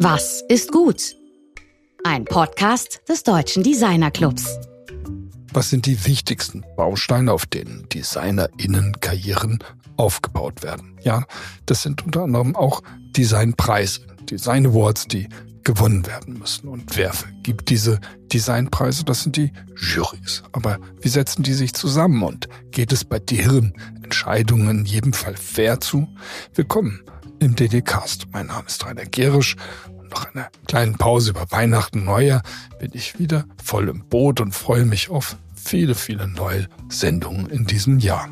[0.00, 1.16] Was ist gut?
[2.04, 4.56] Ein Podcast des Deutschen Designer Clubs.
[5.52, 9.58] Was sind die wichtigsten Bausteine, auf denen DesignerInnen-Karrieren
[9.96, 10.96] aufgebaut werden?
[11.02, 11.24] Ja,
[11.66, 12.84] das sind unter anderem auch
[13.16, 15.28] Designpreise, Design Awards, die
[15.64, 16.68] gewonnen werden müssen.
[16.68, 17.98] Und wer vergibt diese
[18.32, 19.04] Designpreise?
[19.04, 20.44] Das sind die Jurys.
[20.52, 23.74] Aber wie setzen die sich zusammen und geht es bei deren
[24.04, 26.06] Entscheidungen in jedem Fall fair zu?
[26.54, 27.02] Willkommen
[27.40, 28.26] im DD-Cast.
[28.32, 29.56] Mein Name ist Rainer Gerisch
[29.98, 32.42] und nach einer kleinen Pause über Weihnachten, Neujahr
[32.78, 37.66] bin ich wieder voll im Boot und freue mich auf viele, viele neue Sendungen in
[37.66, 38.28] diesem Jahr.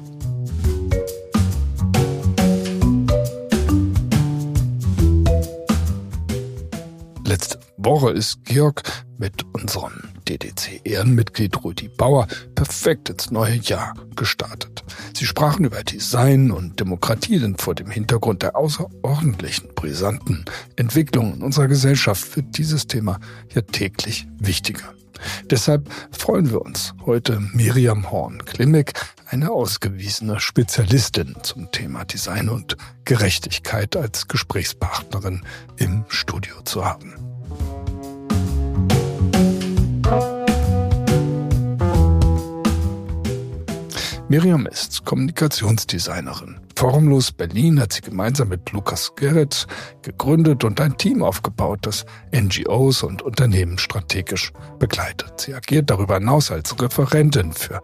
[7.24, 8.82] Letzte Woche ist Georg
[9.18, 14.84] mit unserem DDC-Ehrenmitglied Rudi Bauer perfekt ins neue Jahr gestartet.
[15.14, 20.44] Sie sprachen über Design und Demokratie, denn vor dem Hintergrund der außerordentlichen, brisanten
[20.76, 23.18] Entwicklung in unserer Gesellschaft wird dieses Thema
[23.54, 24.94] ja täglich wichtiger.
[25.50, 28.92] Deshalb freuen wir uns heute Miriam Horn-Klimek,
[29.28, 35.42] eine ausgewiesene Spezialistin zum Thema Design und Gerechtigkeit als Gesprächspartnerin
[35.76, 37.25] im Studio zu haben.
[44.28, 46.60] Miriam ist Kommunikationsdesignerin.
[46.74, 49.68] Formlos Berlin hat sie gemeinsam mit Lukas Gerritz
[50.02, 55.40] gegründet und ein Team aufgebaut, das NGOs und Unternehmen strategisch begleitet.
[55.40, 57.80] Sie agiert darüber hinaus als Referentin für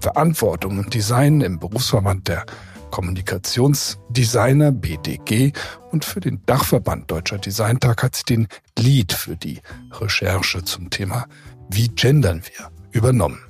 [0.00, 2.44] Verantwortung und Design im Berufsverband der
[2.90, 5.52] Kommunikationsdesigner BDG
[5.90, 9.60] und für den Dachverband Deutscher Designtag hat sie den Lead für die
[9.92, 11.26] Recherche zum Thema
[11.68, 13.40] Wie gendern wir übernommen.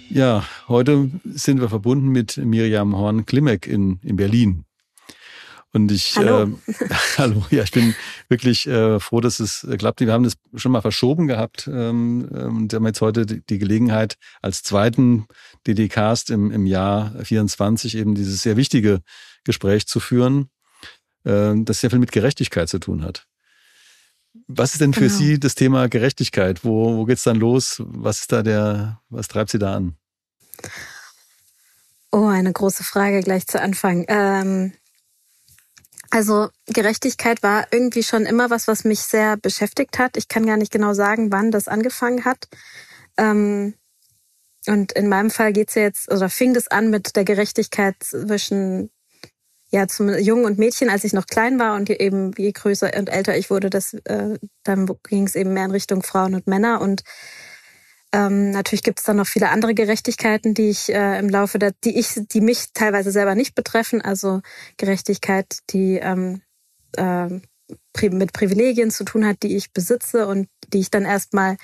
[0.09, 4.65] Ja, heute sind wir verbunden mit Miriam Horn-Klimek in, in Berlin.
[5.73, 6.57] Und ich, hallo.
[6.67, 6.73] Äh,
[7.17, 7.95] hallo, ja, ich bin
[8.27, 10.01] wirklich äh, froh, dass es äh, klappt.
[10.01, 13.57] Wir haben das schon mal verschoben gehabt ähm, ähm und haben jetzt heute die, die
[13.57, 15.27] Gelegenheit, als zweiten
[15.67, 18.99] DD-Cast im, im Jahr 24 eben dieses sehr wichtige
[19.45, 20.49] Gespräch zu führen,
[21.23, 23.25] äh, das sehr viel mit Gerechtigkeit zu tun hat.
[24.47, 25.13] Was ist denn für genau.
[25.13, 26.65] Sie das Thema Gerechtigkeit?
[26.65, 27.81] Wo, wo geht's dann los?
[27.85, 29.95] Was ist da der, was treibt Sie da an?
[32.11, 34.05] Oh, eine große Frage gleich zu Anfang.
[34.09, 34.73] Ähm,
[36.11, 40.17] also Gerechtigkeit war irgendwie schon immer was, was mich sehr beschäftigt hat.
[40.17, 42.47] Ich kann gar nicht genau sagen, wann das angefangen hat.
[43.17, 43.75] Ähm,
[44.67, 48.91] und in meinem Fall geht's ja jetzt, oder fing das an mit der Gerechtigkeit zwischen
[49.71, 53.09] ja zum Jungen und Mädchen, als ich noch klein war und eben je größer und
[53.09, 56.81] älter ich wurde, das äh, dann ging es eben mehr in Richtung Frauen und Männer
[56.81, 57.03] und
[58.13, 61.71] ähm, natürlich gibt es dann noch viele andere Gerechtigkeiten, die ich äh, im Laufe der,
[61.83, 64.01] die ich, die mich teilweise selber nicht betreffen.
[64.01, 64.41] Also
[64.77, 66.41] Gerechtigkeit, die ähm,
[66.97, 67.27] äh,
[68.09, 71.55] mit Privilegien zu tun hat, die ich besitze und die ich dann erstmal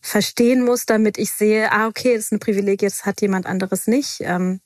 [0.00, 3.86] verstehen muss, damit ich sehe, ah, okay, das ist eine Privilegie, das hat jemand anderes
[3.86, 4.20] nicht.
[4.20, 4.60] Ähm,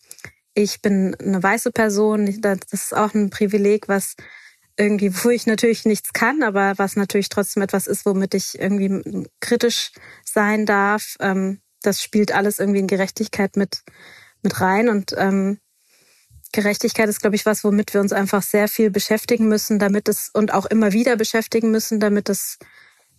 [0.54, 4.15] ich bin eine weiße Person, das ist auch ein Privileg, was
[4.77, 9.29] irgendwie, wo ich natürlich nichts kann, aber was natürlich trotzdem etwas ist, womit ich irgendwie
[9.41, 9.93] kritisch
[10.25, 11.17] sein darf.
[11.21, 13.83] Ähm, das spielt alles irgendwie in Gerechtigkeit mit,
[14.43, 14.89] mit rein.
[14.89, 15.59] Und ähm,
[16.53, 20.31] Gerechtigkeit ist, glaube ich, was, womit wir uns einfach sehr viel beschäftigen müssen, damit es
[20.33, 22.59] und auch immer wieder beschäftigen müssen, damit es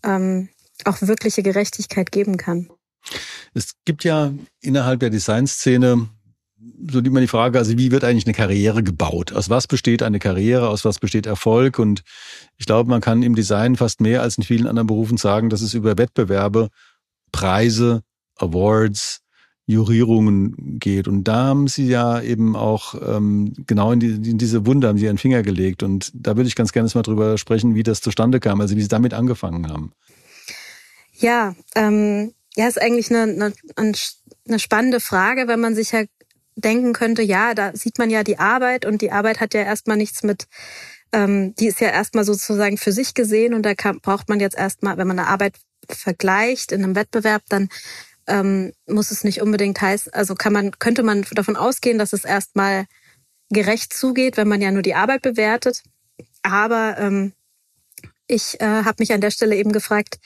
[0.03, 0.49] ähm,
[0.85, 2.69] auch wirkliche Gerechtigkeit geben kann.
[3.53, 6.09] Es gibt ja innerhalb der Designszene
[6.89, 9.33] so immer die Frage, also wie wird eigentlich eine Karriere gebaut?
[9.33, 10.69] Aus was besteht eine Karriere?
[10.69, 11.79] Aus was besteht Erfolg?
[11.79, 12.03] Und
[12.57, 15.61] ich glaube, man kann im Design fast mehr als in vielen anderen Berufen sagen, dass
[15.61, 16.69] es über Wettbewerbe,
[17.31, 18.03] Preise,
[18.35, 19.21] Awards,
[19.65, 21.07] Jurierungen geht.
[21.07, 24.97] Und da haben Sie ja eben auch ähm, genau in, die, in diese Wunde haben
[24.97, 25.83] Sie Ihren Finger gelegt.
[25.83, 28.81] Und da würde ich ganz gerne mal drüber sprechen, wie das zustande kam, also wie
[28.81, 29.93] Sie damit angefangen haben.
[31.13, 33.93] Ja, ähm, ja, ist eigentlich eine, eine,
[34.47, 36.03] eine spannende Frage, wenn man sich ja
[36.61, 39.97] denken könnte, ja, da sieht man ja die Arbeit und die Arbeit hat ja erstmal
[39.97, 40.47] nichts mit,
[41.11, 44.57] ähm, die ist ja erstmal sozusagen für sich gesehen und da kann, braucht man jetzt
[44.57, 45.55] erstmal, wenn man eine Arbeit
[45.89, 47.69] vergleicht in einem Wettbewerb, dann
[48.27, 52.23] ähm, muss es nicht unbedingt heißen, also kann man, könnte man davon ausgehen, dass es
[52.23, 52.85] erstmal
[53.49, 55.83] gerecht zugeht, wenn man ja nur die Arbeit bewertet.
[56.41, 57.33] Aber ähm,
[58.27, 60.19] ich äh, habe mich an der Stelle eben gefragt,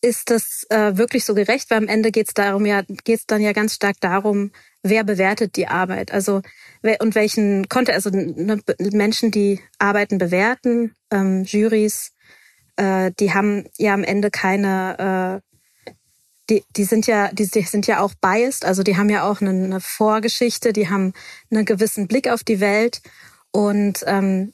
[0.00, 1.70] ist das äh, wirklich so gerecht?
[1.70, 4.52] Weil am Ende geht es darum ja, geht es dann ja ganz stark darum,
[4.82, 6.12] wer bewertet die Arbeit?
[6.12, 6.42] Also
[7.00, 8.60] und welchen konnte also ne,
[8.92, 12.12] Menschen, die Arbeiten bewerten, ähm, Juries,
[12.76, 15.48] äh, die haben ja am Ende keine äh,
[16.50, 19.40] die, die sind ja, die, die sind ja auch biased, also die haben ja auch
[19.40, 21.12] eine, eine Vorgeschichte, die haben
[21.50, 23.02] einen gewissen Blick auf die Welt
[23.50, 24.52] und ähm,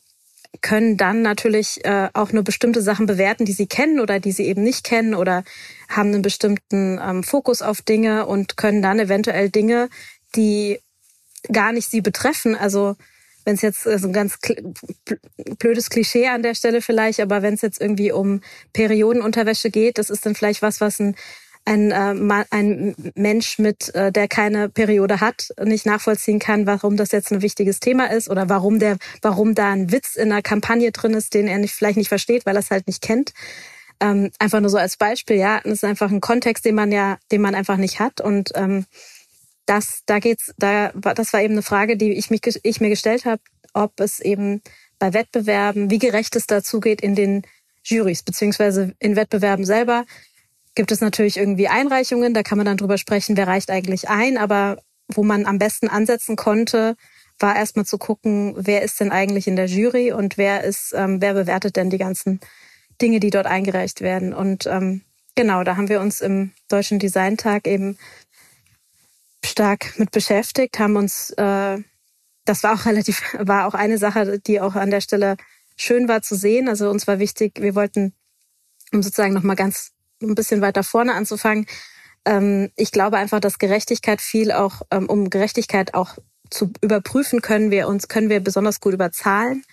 [0.61, 4.45] können dann natürlich äh, auch nur bestimmte Sachen bewerten, die sie kennen oder die sie
[4.45, 5.45] eben nicht kennen oder
[5.89, 9.89] haben einen bestimmten ähm, Fokus auf Dinge und können dann eventuell Dinge,
[10.37, 10.81] die
[11.53, 12.97] gar nicht sie betreffen, also
[13.45, 14.39] wenn es jetzt äh, so ein ganz
[15.59, 18.41] blödes Klischee an der Stelle vielleicht, aber wenn es jetzt irgendwie um
[18.73, 21.17] Periodenunterwäsche geht, das ist dann vielleicht was, was ein
[21.67, 27.13] ein, äh, ein Mensch mit, äh, der keine Periode hat, nicht nachvollziehen kann, warum das
[27.13, 30.93] jetzt ein wichtiges Thema ist oder warum der, warum da ein Witz in einer Kampagne
[30.93, 33.33] drin ist, den er nicht, vielleicht nicht versteht, weil er es halt nicht kennt.
[34.01, 37.19] Ähm, einfach nur so als Beispiel, ja, das ist einfach ein Kontext, den man ja,
[37.33, 38.21] den man einfach nicht hat.
[38.21, 38.85] Und ähm,
[39.67, 43.25] das, da geht's, da, das war eben eine Frage, die ich mich, ich mir gestellt
[43.25, 44.63] habe, ob es eben
[44.99, 47.43] bei Wettbewerben, wie gerecht es dazu geht in den
[47.83, 50.05] Jurys, beziehungsweise in Wettbewerben selber,
[50.75, 54.39] gibt es natürlich irgendwie Einreichungen, da kann man dann drüber sprechen, wer reicht eigentlich ein,
[54.39, 54.79] aber
[55.09, 56.97] wo man am besten ansetzen konnte,
[57.39, 61.21] war erstmal zu gucken, wer ist denn eigentlich in der Jury und wer ist, ähm,
[61.21, 62.41] wer bewertet denn die ganzen
[63.03, 64.33] Dinge, die dort eingereicht werden.
[64.33, 65.03] Und ähm,
[65.35, 67.99] genau, da haben wir uns im Deutschen Designtag eben
[69.47, 71.79] stark mit beschäftigt, haben uns, äh,
[72.45, 75.37] das war auch relativ, war auch eine Sache, die auch an der Stelle
[75.77, 76.69] schön war zu sehen.
[76.69, 78.15] Also uns war wichtig, wir wollten,
[78.93, 79.93] um sozusagen nochmal ganz
[80.23, 81.67] ein bisschen weiter vorne anzufangen.
[82.25, 86.17] Ähm, ich glaube einfach, dass Gerechtigkeit viel auch, ähm, um Gerechtigkeit auch
[86.51, 89.65] zu überprüfen, können wir uns, können wir besonders gut über Zahlen.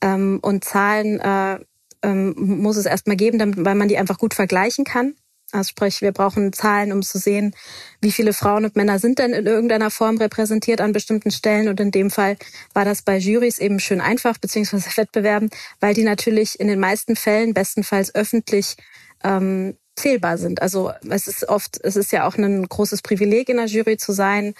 [0.00, 1.58] Ähm, und Zahlen äh,
[2.02, 5.14] ähm, muss es erstmal geben, damit, weil man die einfach gut vergleichen kann.
[5.52, 7.54] Also sprich, wir brauchen Zahlen, um zu sehen,
[8.00, 11.68] wie viele Frauen und Männer sind denn in irgendeiner Form repräsentiert an bestimmten Stellen.
[11.68, 12.36] Und in dem Fall
[12.72, 17.16] war das bei Jurys eben schön einfach, beziehungsweise Wettbewerben, weil die natürlich in den meisten
[17.16, 18.76] Fällen bestenfalls öffentlich
[19.22, 20.62] ähm, zählbar sind.
[20.62, 24.12] Also es ist oft, es ist ja auch ein großes Privileg in der Jury zu
[24.12, 24.54] sein.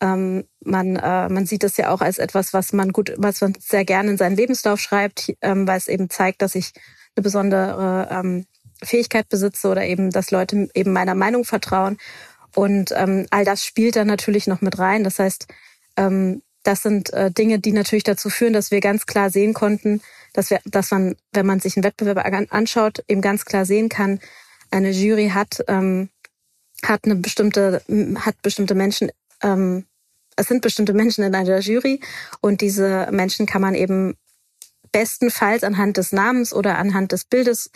[0.00, 3.54] Ähm, man, äh, man sieht es ja auch als etwas, was man gut, was man
[3.58, 6.72] sehr gerne in seinen Lebenslauf schreibt, ähm, weil es eben zeigt, dass ich
[7.16, 8.46] eine besondere ähm,
[8.82, 11.98] Fähigkeit besitze oder eben, dass Leute eben meiner Meinung vertrauen.
[12.54, 15.04] Und ähm, all das spielt dann natürlich noch mit rein.
[15.04, 15.46] Das heißt,
[15.96, 20.00] ähm, das sind äh, Dinge, die natürlich dazu führen, dass wir ganz klar sehen konnten,
[20.32, 22.18] dass, wir, dass man, wenn man sich einen Wettbewerb
[22.50, 24.20] anschaut, eben ganz klar sehen kann,
[24.70, 26.10] eine Jury hat, ähm,
[26.84, 27.82] hat eine bestimmte,
[28.16, 29.10] hat bestimmte Menschen,
[29.42, 29.86] ähm,
[30.36, 32.00] es sind bestimmte Menschen in einer Jury
[32.40, 34.14] und diese Menschen kann man eben
[34.92, 37.70] bestenfalls anhand des Namens oder anhand des Bildes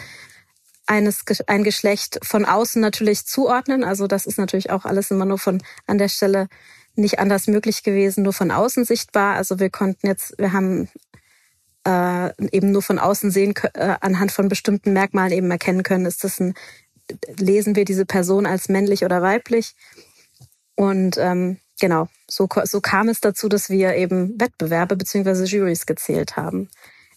[0.87, 3.85] eines ein Geschlecht von außen natürlich zuordnen.
[3.85, 6.49] Also das ist natürlich auch alles immer nur von an der Stelle
[6.95, 9.37] nicht anders möglich gewesen, nur von außen sichtbar.
[9.37, 10.89] Also wir konnten jetzt, wir haben
[11.87, 16.25] äh, eben nur von außen sehen, äh, anhand von bestimmten Merkmalen eben erkennen können, ist
[16.25, 16.55] das ein,
[17.37, 19.75] lesen wir diese Person als männlich oder weiblich.
[20.75, 26.37] Und ähm, genau, so, so kam es dazu, dass wir eben Wettbewerbe beziehungsweise Juries gezählt
[26.37, 26.69] haben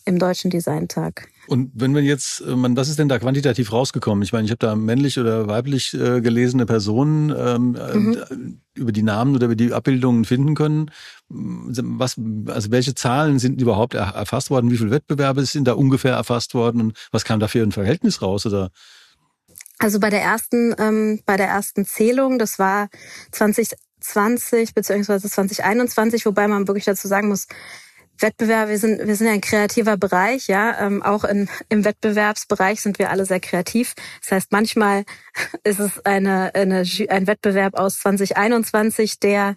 [0.06, 1.28] im Deutschen Designtag.
[1.48, 4.24] Und wenn man jetzt, äh, man, was ist denn da quantitativ rausgekommen?
[4.24, 8.62] Ich meine, ich habe da männlich oder weiblich äh, gelesene Personen ähm, äh, mhm.
[8.74, 10.92] über die Namen oder über die Abbildungen finden können.
[11.30, 12.16] Was,
[12.48, 14.72] also welche Zahlen sind überhaupt erfasst worden?
[14.72, 16.82] Wie viele Wettbewerbe sind da ungefähr erfasst worden?
[16.82, 18.46] Und was kam da für ein Verhältnis raus?
[18.46, 18.72] Oder?
[19.78, 22.90] Also bei der ersten, ähm, bei der ersten Zählung, das war
[23.32, 27.48] 2020 beziehungsweise 2021, wobei man wirklich dazu sagen muss,
[28.20, 30.80] Wettbewerb, wir sind, wir sind ein kreativer Bereich, ja.
[30.86, 33.94] Ähm, auch in, im Wettbewerbsbereich sind wir alle sehr kreativ.
[34.22, 35.04] Das heißt, manchmal
[35.64, 39.56] ist es eine, eine, ein Wettbewerb aus 2021, der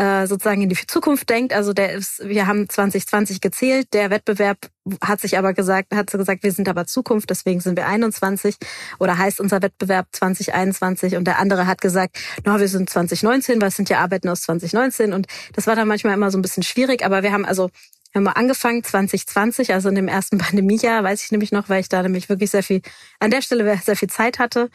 [0.00, 1.52] äh, sozusagen in die Zukunft denkt.
[1.52, 3.88] Also der ist, wir haben 2020 gezählt.
[3.92, 4.56] Der Wettbewerb
[5.04, 8.56] hat sich aber gesagt, hat gesagt, wir sind aber Zukunft, deswegen sind wir 21
[8.98, 13.68] oder heißt unser Wettbewerb 2021 und der andere hat gesagt, no, wir sind 2019, weil
[13.68, 16.62] es sind ja Arbeiten aus 2019 und das war dann manchmal immer so ein bisschen
[16.62, 17.68] schwierig, aber wir haben also
[18.12, 21.80] wir haben mal angefangen 2020, also in dem ersten Pandemiejahr, weiß ich nämlich noch, weil
[21.82, 22.80] ich da nämlich wirklich sehr viel
[23.18, 24.70] an der Stelle sehr viel Zeit hatte.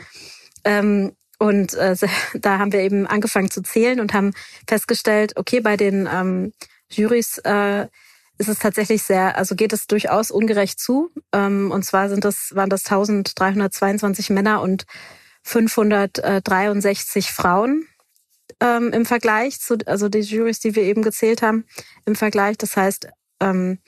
[0.64, 1.96] Ähm, und äh,
[2.34, 4.34] da haben wir eben angefangen zu zählen und haben
[4.68, 6.54] festgestellt, okay, bei den ähm,
[6.90, 7.88] Jurys äh,
[8.38, 11.12] ist es tatsächlich sehr, also geht es durchaus ungerecht zu.
[11.32, 14.86] Ähm, und zwar sind das, waren das 1322 Männer und
[15.44, 17.88] 563 Frauen
[18.60, 21.66] ähm, im Vergleich zu, also die Jurys, die wir eben gezählt haben,
[22.06, 22.58] im Vergleich.
[22.58, 23.08] Das heißt,
[23.40, 23.80] ähm,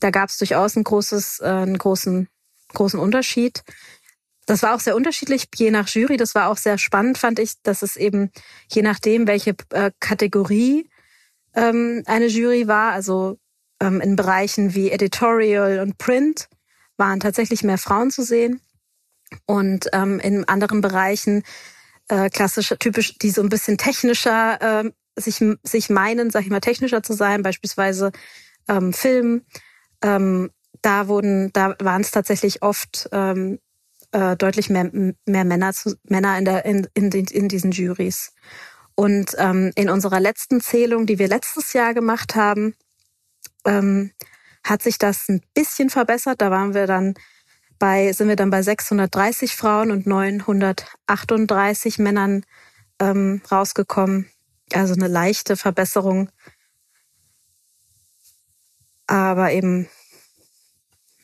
[0.00, 2.28] da gab es durchaus ein großes, äh, einen großen,
[2.74, 3.62] großen Unterschied.
[4.46, 6.16] Das war auch sehr unterschiedlich, je nach Jury.
[6.16, 8.30] Das war auch sehr spannend, fand ich, dass es eben
[8.70, 10.88] je nachdem, welche äh, Kategorie
[11.54, 13.38] ähm, eine Jury war, also
[13.80, 16.48] ähm, in Bereichen wie Editorial und Print,
[16.96, 18.60] waren tatsächlich mehr Frauen zu sehen.
[19.46, 21.42] Und ähm, in anderen Bereichen,
[22.08, 26.60] äh, klassisch, typisch, die so ein bisschen technischer äh, sich, sich meinen, sag ich mal,
[26.60, 28.12] technischer zu sein, beispielsweise
[28.68, 29.42] ähm, Film,
[30.02, 30.50] ähm,
[30.82, 33.58] da wurden, da waren es tatsächlich oft ähm,
[34.12, 38.32] äh, deutlich mehr, mehr Männer, zu, Männer in, der, in, in, in diesen Juries.
[38.94, 42.74] Und ähm, in unserer letzten Zählung, die wir letztes Jahr gemacht haben,
[43.64, 44.12] ähm,
[44.64, 46.40] hat sich das ein bisschen verbessert.
[46.40, 47.14] Da waren wir dann
[47.78, 52.44] bei, sind wir dann bei 630 Frauen und 938 Männern
[53.00, 54.30] ähm, rausgekommen.
[54.72, 56.30] Also eine leichte Verbesserung.
[59.06, 59.88] Aber eben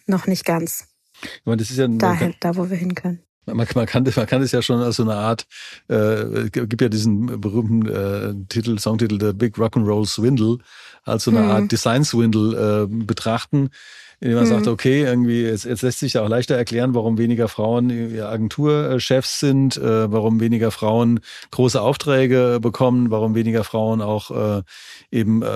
[0.06, 0.88] noch nicht ganz.
[1.22, 3.20] Ich meine, das ist ja Dahin, da, wo wir hin können.
[3.46, 5.46] Man, man, kann, man kann es ja schon als so eine Art,
[5.88, 10.58] äh, gibt ja diesen berühmten äh, Titel, Songtitel, The Big Rock'n'Roll Swindle,
[11.04, 11.50] als so eine hm.
[11.50, 13.70] Art Design Swindle äh, betrachten
[14.20, 14.48] indem man mhm.
[14.48, 19.76] sagt, okay, irgendwie, jetzt, jetzt lässt sich auch leichter erklären, warum weniger Frauen Agenturchefs sind,
[19.76, 21.20] äh, warum weniger Frauen
[21.52, 24.62] große Aufträge bekommen, warum weniger Frauen auch äh,
[25.12, 25.46] eben äh,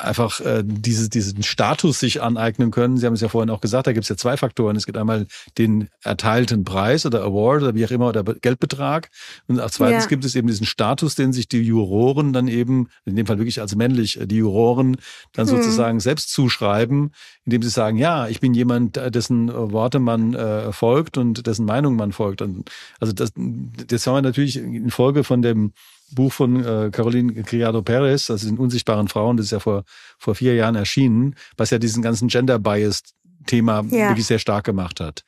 [0.00, 2.98] einfach äh, diese, diesen Status sich aneignen können.
[2.98, 4.76] Sie haben es ja vorhin auch gesagt, da gibt es ja zwei Faktoren.
[4.76, 5.26] Es gibt einmal
[5.58, 9.10] den erteilten Preis oder Award oder wie auch immer oder Geldbetrag.
[9.48, 10.08] Und als zweites ja.
[10.08, 13.60] gibt es eben diesen Status, den sich die Juroren dann eben, in dem Fall wirklich
[13.60, 14.98] als männlich, äh, die Juroren
[15.32, 15.50] dann mhm.
[15.50, 17.12] sozusagen selbst zuschreiben,
[17.44, 21.96] indem sie sagen, ja, ich bin jemand, dessen Worte man äh, folgt und dessen Meinung
[21.96, 22.42] man folgt.
[22.42, 22.70] Und
[23.00, 25.72] also das, das haben wir natürlich in Folge von dem
[26.10, 29.84] Buch von äh, Caroline Criado Perez, also den unsichtbaren Frauen, das ist ja vor,
[30.18, 34.08] vor vier Jahren erschienen, was ja diesen ganzen Gender-Bias-Thema ja.
[34.08, 35.24] wirklich sehr stark gemacht hat.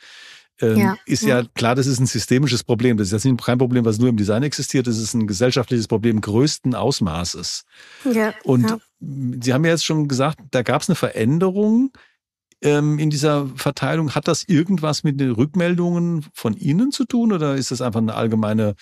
[0.61, 1.41] Ähm, ja, ist ja.
[1.41, 1.47] ja.
[1.55, 2.97] klar, das ist ein systemisches Problem.
[2.97, 4.87] Das ist jetzt kein Problem, was nur im Design existiert.
[4.87, 7.65] Das ist ein gesellschaftliches Problem größten Ausmaßes.
[8.11, 8.79] Ja, Und ja.
[8.99, 11.93] Sie haben ja jetzt schon gesagt, da gab es eine Veränderung
[12.67, 14.15] ähm, in dieser Verteilung.
[14.15, 18.15] Hat das irgendwas mit den Rückmeldungen von Ihnen zu tun oder ist das einfach eine
[18.15, 18.75] allgemeine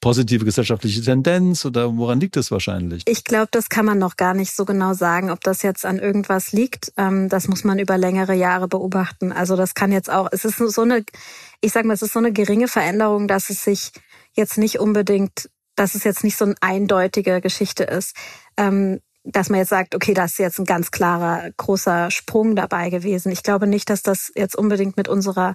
[0.00, 3.02] positive gesellschaftliche Tendenz oder woran liegt das wahrscheinlich?
[3.06, 5.98] Ich glaube, das kann man noch gar nicht so genau sagen, ob das jetzt an
[5.98, 6.92] irgendwas liegt.
[6.96, 9.32] Ähm, das muss man über längere Jahre beobachten.
[9.32, 11.04] Also das kann jetzt auch, es ist so eine,
[11.60, 13.92] ich sage mal, es ist so eine geringe Veränderung, dass es sich
[14.34, 18.16] jetzt nicht unbedingt, dass es jetzt nicht so eine eindeutige Geschichte ist.
[18.56, 22.90] Ähm, dass man jetzt sagt, okay, das ist jetzt ein ganz klarer, großer Sprung dabei
[22.90, 23.30] gewesen.
[23.32, 25.54] Ich glaube nicht, dass das jetzt unbedingt mit unserer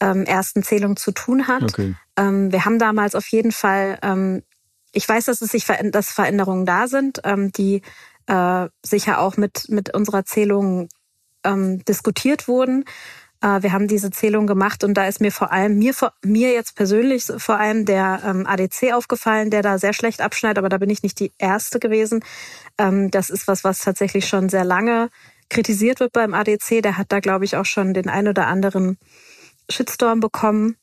[0.00, 1.62] ähm, ersten Zählung zu tun hat.
[1.62, 1.94] Okay.
[2.16, 4.42] Ähm, wir haben damals auf jeden Fall, ähm,
[4.92, 7.82] ich weiß, dass es sich dass Veränderungen da sind, ähm, die
[8.26, 10.88] äh, sicher auch mit mit unserer Zählung
[11.44, 12.84] ähm, diskutiert wurden.
[13.40, 16.76] Äh, wir haben diese Zählung gemacht und da ist mir vor allem mir mir jetzt
[16.76, 20.90] persönlich vor allem der ähm, ADC aufgefallen, der da sehr schlecht abschneidet, aber da bin
[20.90, 22.24] ich nicht die erste gewesen.
[22.78, 25.08] Ähm, das ist was, was tatsächlich schon sehr lange
[25.48, 26.82] kritisiert wird beim ADC.
[26.82, 28.98] Der hat da glaube ich auch schon den ein oder anderen
[29.68, 30.76] Shitstorm bekommen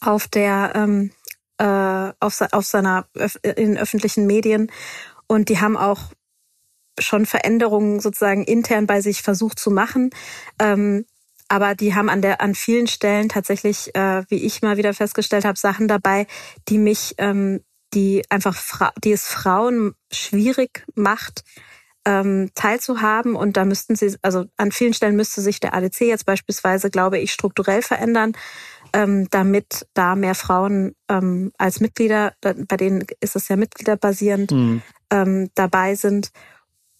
[0.00, 1.10] auf der ähm,
[1.58, 3.06] äh, auf, auf seiner
[3.42, 4.70] in öffentlichen Medien
[5.26, 6.12] und die haben auch
[6.98, 10.10] schon Veränderungen sozusagen intern bei sich versucht zu machen.
[10.58, 11.06] Ähm,
[11.52, 15.44] aber die haben an der an vielen Stellen tatsächlich, äh, wie ich mal wieder festgestellt
[15.44, 16.26] habe, Sachen dabei,
[16.70, 17.60] die mich, ähm,
[17.92, 18.56] die einfach,
[19.04, 21.44] die es Frauen schwierig macht,
[22.06, 23.36] ähm, teilzuhaben.
[23.36, 27.18] Und da müssten sie, also an vielen Stellen müsste sich der ADC jetzt beispielsweise, glaube
[27.18, 28.32] ich, strukturell verändern,
[28.94, 34.82] ähm, damit da mehr Frauen ähm, als Mitglieder, bei denen ist es ja mitgliederbasierend, mhm.
[35.10, 36.30] ähm, dabei sind.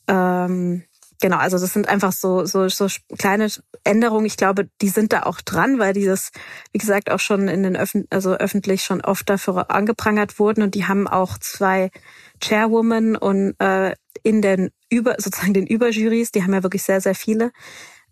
[0.08, 0.84] Ähm,
[1.22, 2.86] genau, also das sind einfach so, so, so
[3.16, 3.48] kleine
[3.84, 4.26] Änderungen.
[4.26, 6.32] Ich glaube, die sind da auch dran, weil dieses,
[6.72, 10.74] wie gesagt, auch schon in den Öffn also öffentlich schon oft dafür angeprangert wurden und
[10.74, 11.90] die haben auch zwei
[12.42, 17.14] Chairwoman und äh, in den über sozusagen den Überjurys, die haben ja wirklich sehr sehr
[17.14, 17.52] viele.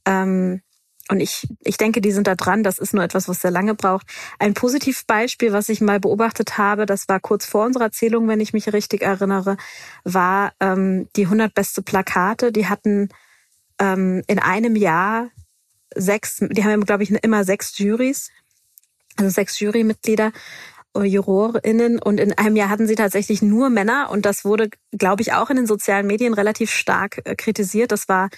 [0.06, 0.62] Ähm,
[1.10, 2.62] und ich, ich denke, die sind da dran.
[2.62, 4.06] Das ist nur etwas, was sehr lange braucht.
[4.38, 8.52] Ein Positivbeispiel, was ich mal beobachtet habe, das war kurz vor unserer Zählung, wenn ich
[8.52, 9.56] mich richtig erinnere,
[10.04, 12.52] war ähm, die 100 beste Plakate.
[12.52, 13.08] Die hatten
[13.80, 15.30] ähm, in einem Jahr
[15.94, 18.30] sechs, die haben, glaube ich, immer sechs Juries,
[19.16, 20.32] also sechs Jurymitglieder.
[20.96, 25.32] JurorInnen und in einem Jahr hatten sie tatsächlich nur Männer und das wurde, glaube ich,
[25.32, 27.92] auch in den sozialen Medien relativ stark äh, kritisiert.
[27.92, 28.28] Das war,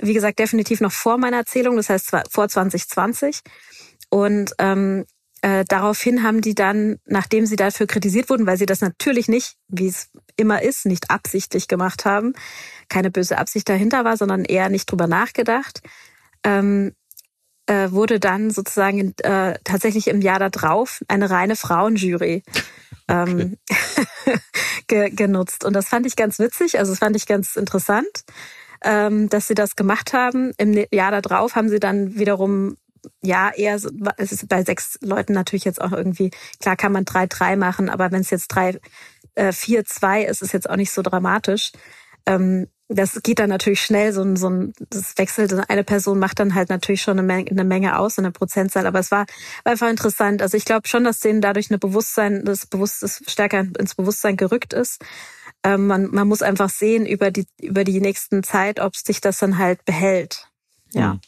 [0.00, 3.40] wie gesagt, definitiv noch vor meiner Erzählung, das heißt vor 2020.
[4.10, 5.04] Und ähm,
[5.44, 9.56] äh, daraufhin haben die dann, nachdem sie dafür kritisiert wurden, weil sie das natürlich nicht,
[9.68, 12.32] wie es immer ist, nicht absichtlich gemacht haben,
[12.88, 15.80] keine böse Absicht dahinter war, sondern eher nicht drüber nachgedacht,
[16.44, 16.92] ähm,
[17.66, 22.42] äh, wurde dann sozusagen äh, tatsächlich im Jahr darauf eine reine Frauenjury
[23.08, 23.58] ähm,
[24.86, 25.64] ge genutzt.
[25.64, 28.24] Und das fand ich ganz witzig, also das fand ich ganz interessant,
[28.84, 30.52] ähm, dass sie das gemacht haben.
[30.58, 32.76] Im Jahr darauf haben sie dann wiederum
[33.22, 37.04] ja, eher, so, es ist bei sechs Leuten natürlich jetzt auch irgendwie, klar kann man
[37.04, 38.78] drei, drei machen, aber wenn es jetzt drei,
[39.34, 41.72] äh, vier, zwei ist, ist jetzt auch nicht so dramatisch.
[42.26, 46.38] Ähm, das geht dann natürlich schnell, so ein, so ein, das wechselt, eine Person macht
[46.38, 49.26] dann halt natürlich schon eine Menge, eine Menge aus, eine Prozentzahl, aber es war,
[49.64, 50.42] war einfach interessant.
[50.42, 54.74] Also ich glaube schon, dass denen dadurch eine Bewusstsein, das Bewusstsein stärker ins Bewusstsein gerückt
[54.74, 55.02] ist.
[55.64, 59.38] Ähm, man, man muss einfach sehen über die, über die nächsten Zeit, ob sich das
[59.38, 60.48] dann halt behält.
[60.92, 61.14] Ja.
[61.14, 61.20] Mhm.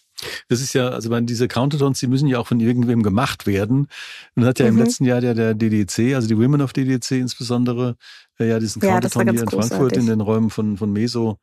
[0.48, 3.88] Das ist ja, also diese Countertons, die müssen ja auch von irgendwem gemacht werden.
[4.34, 4.78] Und hat ja mhm.
[4.78, 7.96] im letzten Jahr der, der DDC, also die Women of DDC insbesondere,
[8.44, 9.76] ja diesen Counterton ja, hier in großartig.
[9.76, 11.38] Frankfurt in den Räumen von, von Meso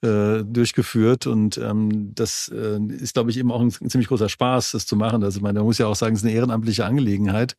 [0.00, 4.28] äh, durchgeführt und ähm, das äh, ist, glaube ich, eben auch ein, ein, ziemlich großer
[4.28, 5.24] Spaß, das zu machen.
[5.24, 7.56] Also man, man muss ja auch sagen, es ist eine ehrenamtliche Angelegenheit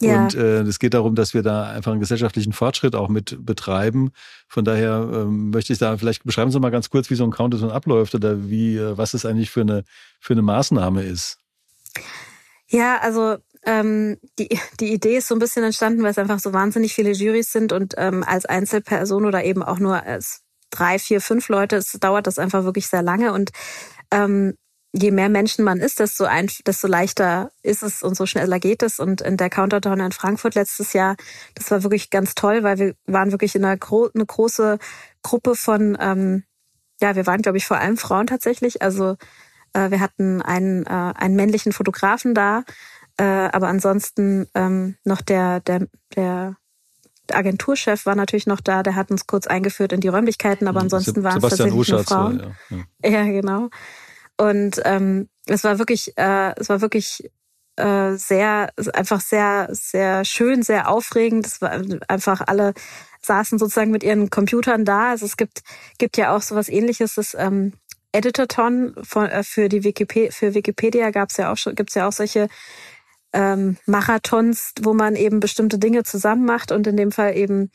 [0.00, 0.22] ja.
[0.22, 4.10] und äh, es geht darum, dass wir da einfach einen gesellschaftlichen Fortschritt auch mit betreiben.
[4.48, 7.30] Von daher ähm, möchte ich da vielleicht beschreiben Sie mal ganz kurz, wie so ein
[7.30, 9.84] Counterton abläuft oder wie äh, was es eigentlich für eine
[10.18, 11.38] für eine Maßnahme ist.
[12.68, 16.52] Ja, also ähm, die, die Idee ist so ein bisschen entstanden, weil es einfach so
[16.52, 21.20] wahnsinnig viele Jurys sind und ähm, als Einzelperson oder eben auch nur als drei, vier,
[21.20, 23.50] fünf Leute, es dauert das einfach wirklich sehr lange und
[24.10, 24.54] ähm,
[24.92, 28.82] je mehr Menschen man ist, desto, ein, desto leichter ist es und so schneller geht
[28.82, 28.98] es.
[28.98, 31.16] Und in der Countertown in Frankfurt letztes Jahr,
[31.54, 34.78] das war wirklich ganz toll, weil wir waren wirklich in einer gro eine große
[35.22, 36.44] Gruppe von, ähm,
[37.00, 38.82] ja, wir waren, glaube ich, vor allem Frauen tatsächlich.
[38.82, 39.16] Also
[39.72, 42.64] äh, wir hatten einen, äh, einen männlichen Fotografen da,
[43.16, 46.56] äh, aber ansonsten ähm, noch der, der, der
[47.30, 51.22] Agenturchef war natürlich noch da, der hat uns kurz eingeführt in die Räumlichkeiten, aber ansonsten
[51.22, 52.40] waren es tatsächlich nur Frauen.
[52.40, 52.84] War, ja.
[53.02, 53.24] ja.
[53.24, 53.68] ja, genau.
[54.36, 57.30] Und ähm, es war wirklich, äh, es war wirklich
[57.76, 61.46] äh, sehr, einfach sehr, sehr schön, sehr aufregend.
[61.46, 61.70] Es war
[62.08, 62.74] einfach alle
[63.24, 65.10] saßen sozusagen mit ihren Computern da.
[65.10, 65.62] Also es gibt,
[65.98, 67.72] gibt ja auch sowas ähnliches, das ähm,
[68.12, 72.12] Editathon von, äh, für die Wikipedia, für Wikipedia gab's ja auch schon, gibt's ja auch
[72.12, 72.48] solche
[73.32, 77.70] ähm, Marathons, wo man eben bestimmte Dinge zusammen macht und in dem Fall eben,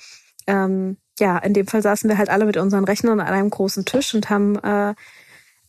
[0.45, 3.85] ähm, ja, in dem Fall saßen wir halt alle mit unseren Rechnern an einem großen
[3.85, 4.93] Tisch und haben äh,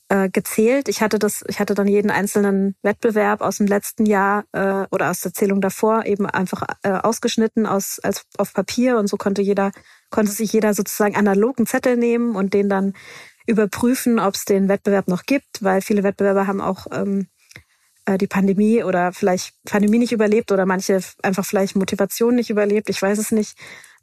[0.09, 0.88] äh, gezählt.
[0.88, 5.11] Ich hatte das, ich hatte dann jeden einzelnen Wettbewerb aus dem letzten Jahr äh, oder
[5.11, 9.42] aus der Zählung davor eben einfach äh, ausgeschnitten aus als auf Papier und so konnte
[9.42, 9.70] jeder
[10.11, 12.94] konnte sich jeder sozusagen analogen Zettel nehmen und den dann
[13.46, 17.38] überprüfen, ob es den Wettbewerb noch gibt, weil viele Wettbewerber haben auch ähm, äh,
[18.16, 22.88] die Pandemie oder vielleicht Pandemie nicht überlebt oder manche einfach vielleicht Motivation nicht überlebt.
[22.88, 23.59] Ich weiß es nicht.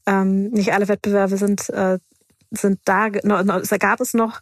[0.06, 1.98] Ähm, nicht alle Wettbewerbe sind, äh,
[2.52, 4.42] sind da, no, no, gab es noch.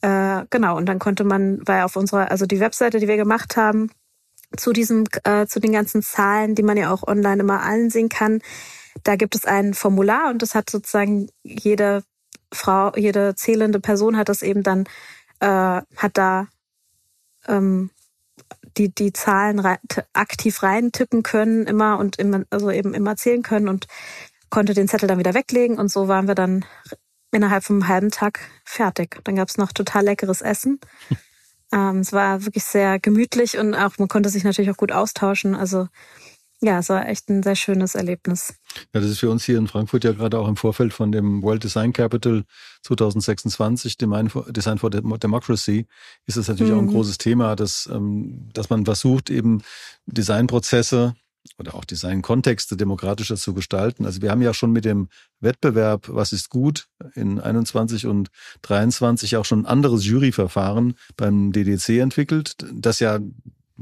[0.00, 3.56] Äh, genau, und dann konnte man, weil auf unserer, also die Webseite, die wir gemacht
[3.56, 3.90] haben,
[4.56, 8.08] zu diesem, äh, zu den ganzen Zahlen, die man ja auch online immer allen sehen
[8.08, 8.40] kann,
[9.04, 12.02] da gibt es ein Formular und das hat sozusagen jede
[12.52, 14.84] Frau, jede zählende Person hat das eben dann,
[15.40, 16.48] äh, hat da
[17.48, 17.90] ähm,
[18.76, 19.78] die, die Zahlen rein,
[20.12, 23.86] aktiv reintippen können immer und immer, also eben immer zählen können und
[24.50, 26.64] konnte den Zettel dann wieder weglegen und so waren wir dann
[27.32, 29.20] innerhalb von einem halben Tag fertig.
[29.24, 30.78] Dann gab's noch total leckeres Essen.
[31.72, 35.54] ähm, es war wirklich sehr gemütlich und auch man konnte sich natürlich auch gut austauschen.
[35.54, 35.88] Also
[36.62, 38.54] ja, es war echt ein sehr schönes Erlebnis.
[38.94, 41.42] Ja, das ist für uns hier in Frankfurt ja gerade auch im Vorfeld von dem
[41.42, 42.44] World Design Capital
[42.82, 45.86] 2026, Design for Democracy,
[46.26, 46.78] ist es natürlich mhm.
[46.78, 46.92] auch ein mhm.
[46.92, 49.62] großes Thema, dass, ähm, dass man versucht, eben
[50.06, 51.14] Designprozesse
[51.58, 54.06] oder auch Designkontexte demokratischer zu gestalten.
[54.06, 55.08] Also wir haben ja schon mit dem
[55.40, 58.28] Wettbewerb, was ist gut, in 21 und
[58.62, 63.18] 23 auch schon ein anderes Juryverfahren beim DDC entwickelt, das ja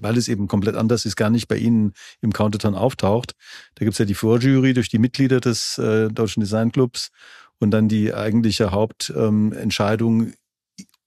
[0.00, 3.32] weil es eben komplett anders ist, gar nicht bei Ihnen im Counterton auftaucht.
[3.74, 7.10] Da gibt's ja die Vorjury durch die Mitglieder des äh, Deutschen Designclubs
[7.58, 10.34] und dann die eigentliche Hauptentscheidung ähm,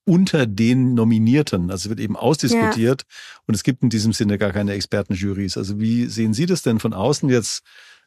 [0.06, 1.72] unter den Nominierten.
[1.72, 3.42] Also wird eben ausdiskutiert ja.
[3.48, 5.58] und es gibt in diesem Sinne gar keine Expertenjurys.
[5.58, 7.64] Also wie sehen Sie das denn von außen jetzt?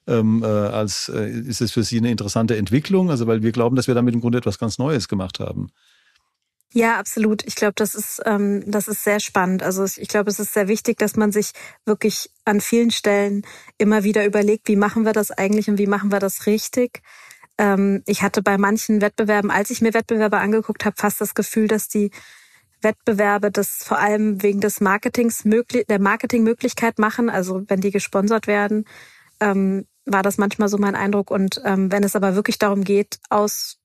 [0.08, 3.10] Ähm, äh, als äh, ist es für Sie eine interessante Entwicklung?
[3.10, 5.70] Also weil wir glauben, dass wir damit im Grunde etwas ganz Neues gemacht haben.
[6.72, 7.44] Ja, absolut.
[7.46, 9.62] Ich glaube, das ist ähm, das ist sehr spannend.
[9.62, 11.52] Also ich glaube, es ist sehr wichtig, dass man sich
[11.86, 13.42] wirklich an vielen Stellen
[13.78, 17.00] immer wieder überlegt, wie machen wir das eigentlich und wie machen wir das richtig.
[17.58, 21.68] Ähm, ich hatte bei manchen Wettbewerben, als ich mir Wettbewerbe angeguckt habe, fast das Gefühl,
[21.68, 22.10] dass die
[22.82, 28.46] Wettbewerbe das vor allem wegen des Marketings möglich, der Marketingmöglichkeit machen, also wenn die gesponsert
[28.46, 28.84] werden,
[29.40, 31.30] ähm, war das manchmal so mein Eindruck.
[31.30, 33.78] Und ähm, wenn es aber wirklich darum geht, aus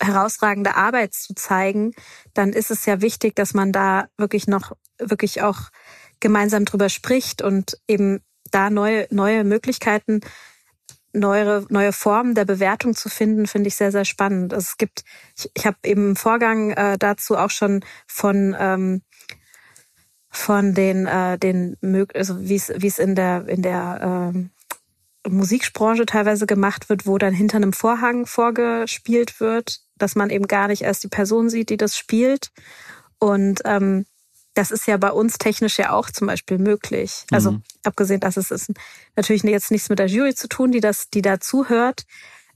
[0.00, 1.92] herausragende Arbeit zu zeigen,
[2.34, 5.70] dann ist es ja wichtig, dass man da wirklich noch wirklich auch
[6.20, 10.20] gemeinsam drüber spricht und eben da neue neue Möglichkeiten
[11.14, 14.52] neue, neue Formen der Bewertung zu finden, finde ich sehr, sehr spannend.
[14.52, 15.04] Also es gibt,
[15.38, 19.02] ich, ich habe eben im Vorgang äh, dazu auch schon von ähm,
[20.30, 21.76] von den äh, den
[22.14, 27.16] also wie es wie es in der in der äh, Musikbranche teilweise gemacht wird, wo
[27.18, 31.70] dann hinter einem Vorhang vorgespielt wird, dass man eben gar nicht erst die Person sieht,
[31.70, 32.50] die das spielt.
[33.18, 34.06] Und ähm,
[34.54, 37.24] das ist ja bei uns technisch ja auch zum Beispiel möglich.
[37.30, 37.62] Also mhm.
[37.82, 38.72] abgesehen, dass es ist
[39.16, 42.04] natürlich jetzt nichts mit der Jury zu tun, die das, die da zuhört.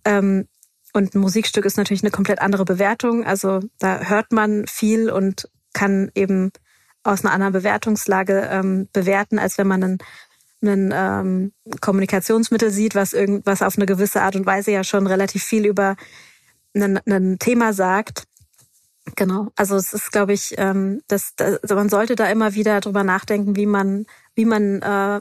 [0.05, 0.47] Ähm,
[0.93, 3.25] und ein Musikstück ist natürlich eine komplett andere Bewertung.
[3.25, 6.53] Also da hört man viel und kann eben
[7.03, 9.99] aus einer anderen Bewertungslage ähm, bewerten, als wenn man einen,
[10.63, 15.43] einen ähm, Kommunikationsmittel sieht, was irgendwas auf eine gewisse Art und Weise ja schon relativ
[15.43, 15.97] viel über
[16.83, 18.25] ein, ein Thema sagt.
[19.17, 22.81] Genau, also es ist, glaube ich, ähm, das, das, also man sollte da immer wieder
[22.81, 25.21] drüber nachdenken, wie man, wie man äh,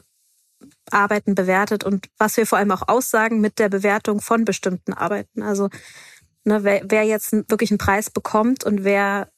[0.92, 5.42] Arbeiten bewertet und was wir vor allem auch aussagen mit der Bewertung von bestimmten Arbeiten.
[5.42, 5.70] Also
[6.44, 9.30] ne, wer, wer jetzt wirklich einen Preis bekommt und wer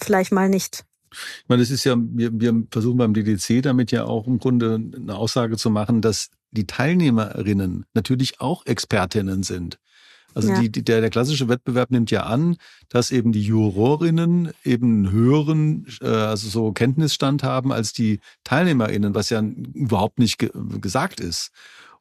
[0.00, 0.84] vielleicht mal nicht.
[1.12, 4.74] Ich meine, das ist ja, wir, wir versuchen beim DDC damit ja auch im Grunde
[4.74, 9.78] eine Aussage zu machen, dass die Teilnehmerinnen natürlich auch Expertinnen sind.
[10.36, 10.60] Also ja.
[10.60, 12.56] die, die, der, der klassische Wettbewerb nimmt ja an,
[12.90, 19.14] dass eben die Jurorinnen eben einen höheren, äh, also so Kenntnisstand haben als die TeilnehmerInnen,
[19.14, 21.52] was ja überhaupt nicht ge gesagt ist.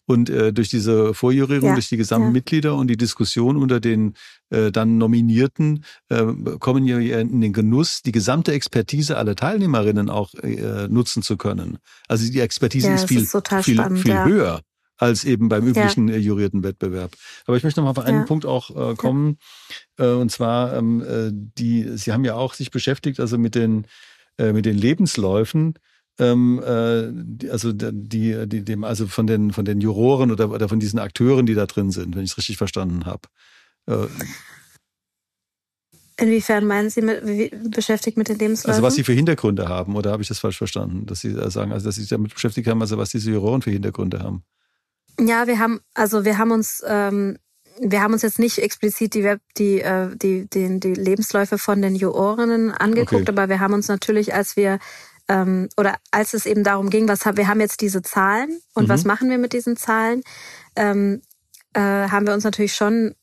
[0.06, 2.34] Und äh, durch diese Vorjurierung, ja, durch die gesamten ja.
[2.34, 4.16] Mitglieder und die Diskussion unter den
[4.50, 6.26] äh, dann Nominierten äh,
[6.60, 11.78] kommen ja in den Genuss, die gesamte Expertise aller Teilnehmerinnen auch äh, nutzen zu können.
[12.10, 13.32] Also die Expertise ja, ist viel, ist
[13.64, 14.62] viel, spannend, viel höher
[14.98, 16.16] als eben beim üblichen ja.
[16.16, 17.12] Äh, jurierten Wettbewerb.
[17.46, 18.26] Aber ich möchte noch mal auf einen ja.
[18.26, 19.38] Punkt auch äh, kommen.
[20.00, 20.06] Ja.
[20.06, 23.88] Äh, und zwar, ähm, äh, die, Sie haben ja auch sich beschäftigt, also mit den,
[24.38, 25.76] äh, mit den Lebensläufen.
[26.18, 30.80] Ähm, äh, also die, die, dem, also von den, von den Juroren oder, oder von
[30.80, 33.28] diesen Akteuren, die da drin sind, wenn ich es richtig verstanden habe.
[33.88, 34.08] Äh,
[36.18, 38.72] Inwiefern meinen Sie mit, wie, beschäftigt mit den Lebensläufen?
[38.72, 41.06] Also was Sie für Hintergründe haben, oder habe ich das falsch verstanden?
[41.06, 43.72] Dass Sie sagen, also dass Sie sich damit beschäftigt haben, also was diese Juroren für
[43.72, 44.44] Hintergründe haben?
[45.20, 47.38] Ja, wir haben, also wir haben uns, ähm,
[47.80, 51.82] wir haben uns jetzt nicht explizit die, Web, die, äh, die, die, die Lebensläufe von
[51.82, 53.32] den Jurorinnen angeguckt, okay.
[53.32, 54.80] aber wir haben uns natürlich, als wir
[55.28, 58.90] ähm, oder als es eben darum ging, was wir haben jetzt diese Zahlen und mhm.
[58.90, 60.22] was machen wir mit diesen Zahlen,
[60.76, 61.22] ähm,
[61.74, 63.16] äh, haben wir uns natürlich schon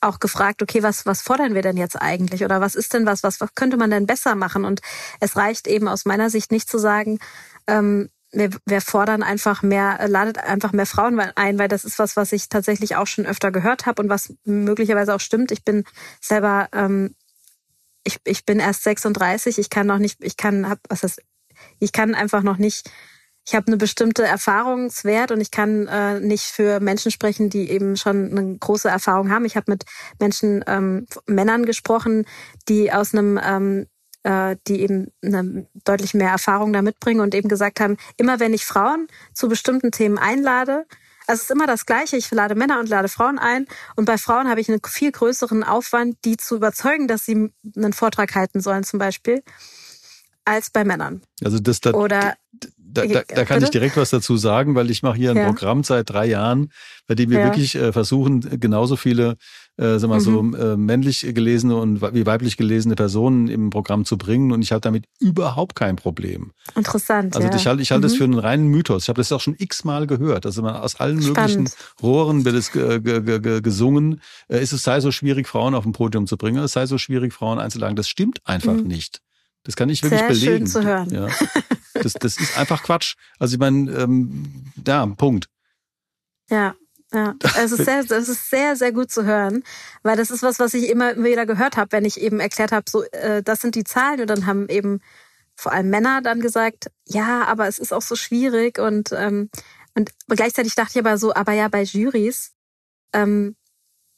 [0.00, 2.44] auch gefragt, okay, was, was fordern wir denn jetzt eigentlich?
[2.44, 4.64] Oder was ist denn was, was, was könnte man denn besser machen?
[4.64, 4.80] Und
[5.20, 7.18] es reicht eben aus meiner Sicht nicht zu sagen,
[7.66, 11.98] ähm, wir, wir fordern einfach mehr, äh, ladet einfach mehr Frauen ein, weil das ist
[11.98, 15.52] was, was ich tatsächlich auch schon öfter gehört habe und was möglicherweise auch stimmt.
[15.52, 15.84] Ich bin
[16.20, 17.14] selber, ähm,
[18.04, 21.22] ich, ich bin erst 36, ich kann noch nicht, ich kann, hab, was ist,
[21.78, 22.90] ich kann einfach noch nicht,
[23.48, 27.96] ich habe eine bestimmte Erfahrungswert und ich kann äh, nicht für Menschen sprechen, die eben
[27.96, 29.44] schon eine große Erfahrung haben.
[29.44, 29.84] Ich habe mit
[30.18, 32.26] Menschen, ähm, Männern gesprochen,
[32.68, 33.95] die aus einem ähm, äh,
[34.66, 38.64] die eben eine deutlich mehr Erfahrung da mitbringen und eben gesagt haben, immer wenn ich
[38.64, 40.86] Frauen zu bestimmten Themen einlade,
[41.26, 42.16] also es ist immer das Gleiche.
[42.16, 43.66] Ich lade Männer und lade Frauen ein.
[43.96, 47.92] Und bei Frauen habe ich einen viel größeren Aufwand, die zu überzeugen, dass sie einen
[47.92, 49.42] Vortrag halten sollen, zum Beispiel,
[50.44, 51.22] als bei Männern.
[51.42, 52.36] Also das da, Oder,
[52.78, 55.46] da, da, da kann ich direkt was dazu sagen, weil ich mache hier ein ja.
[55.46, 56.72] Programm seit drei Jahren,
[57.08, 57.44] bei dem wir ja.
[57.46, 59.36] wirklich äh, versuchen, genauso viele
[59.78, 60.52] äh, sag mal mhm.
[60.52, 64.72] so äh, männlich gelesene und wie weiblich gelesene Personen im Programm zu bringen und ich
[64.72, 66.52] habe damit überhaupt kein Problem.
[66.74, 67.36] Interessant.
[67.36, 67.54] Also ja.
[67.54, 68.10] ich halte ich halte mhm.
[68.10, 69.04] das für einen reinen Mythos.
[69.04, 70.46] Ich habe das auch schon x-mal gehört.
[70.46, 71.58] Also man aus allen Spannend.
[71.58, 71.68] möglichen
[72.02, 72.72] Rohren wird es
[73.62, 74.20] gesungen.
[74.48, 76.98] Äh, ist es sei so schwierig, Frauen auf dem Podium zu bringen, es sei so
[76.98, 77.96] schwierig, Frauen einzuladen.
[77.96, 78.84] Das stimmt einfach mhm.
[78.84, 79.20] nicht.
[79.64, 80.56] Das kann ich wirklich Sehr belegen.
[80.58, 81.10] Schön zu hören.
[81.10, 81.28] Ja.
[81.94, 83.16] Das, das ist einfach Quatsch.
[83.38, 85.48] Also ich meine, ähm, ja, Punkt.
[86.48, 86.74] Ja,
[87.12, 89.62] ja, es ist sehr, es ist sehr, sehr gut zu hören,
[90.02, 92.84] weil das ist was, was ich immer wieder gehört habe, wenn ich eben erklärt habe,
[92.90, 94.20] so, äh, das sind die Zahlen.
[94.22, 95.00] Und dann haben eben
[95.54, 98.78] vor allem Männer dann gesagt, ja, aber es ist auch so schwierig.
[98.78, 99.50] Und ähm,
[99.96, 102.52] und gleichzeitig dachte ich aber so, aber ja, bei Jurys
[103.14, 103.56] ähm,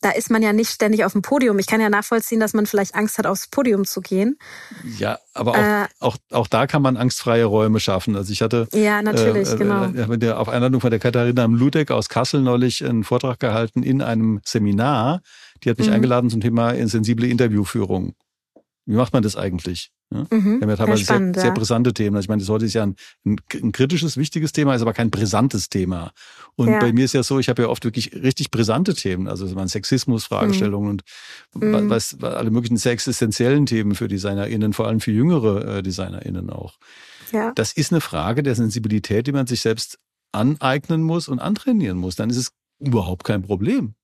[0.01, 1.59] da ist man ja nicht ständig auf dem Podium.
[1.59, 4.39] Ich kann ja nachvollziehen, dass man vielleicht Angst hat, aufs Podium zu gehen.
[4.99, 8.15] Ja, aber auch, äh, auch, auch da kann man angstfreie Räume schaffen.
[8.15, 9.87] Also ich hatte ja natürlich äh, genau.
[9.87, 14.01] Äh, der, auf Einladung von der Katharina Ludek aus Kassel neulich einen Vortrag gehalten in
[14.03, 15.21] einem Seminar.
[15.65, 15.95] Die hat mich mhm.
[15.95, 18.15] eingeladen zum Thema sensible Interviewführung.
[18.87, 19.91] Wie macht man das eigentlich?
[20.11, 20.25] Ja?
[20.31, 22.17] Mhm, wir haben ja teilweise spannend, sehr, sehr, brisante Themen.
[22.17, 24.95] Also ich meine, das heute ist ja ein, ein, ein, kritisches, wichtiges Thema, ist aber
[24.95, 26.13] kein brisantes Thema.
[26.57, 26.79] Und ja.
[26.79, 29.69] bei mir ist ja so, ich habe ja oft wirklich richtig brisante Themen, also meine
[29.69, 31.03] Sexismus-Fragestellungen
[31.55, 31.63] mhm.
[31.63, 31.91] und mhm.
[31.91, 36.79] Was, alle möglichen sehr existenziellen Themen für DesignerInnen, vor allem für jüngere äh, DesignerInnen auch.
[37.33, 37.53] Ja.
[37.55, 39.99] Das ist eine Frage der Sensibilität, die man sich selbst
[40.33, 42.17] aneignen muss und antrainieren muss.
[42.17, 43.95] Dann ist es überhaupt kein Problem.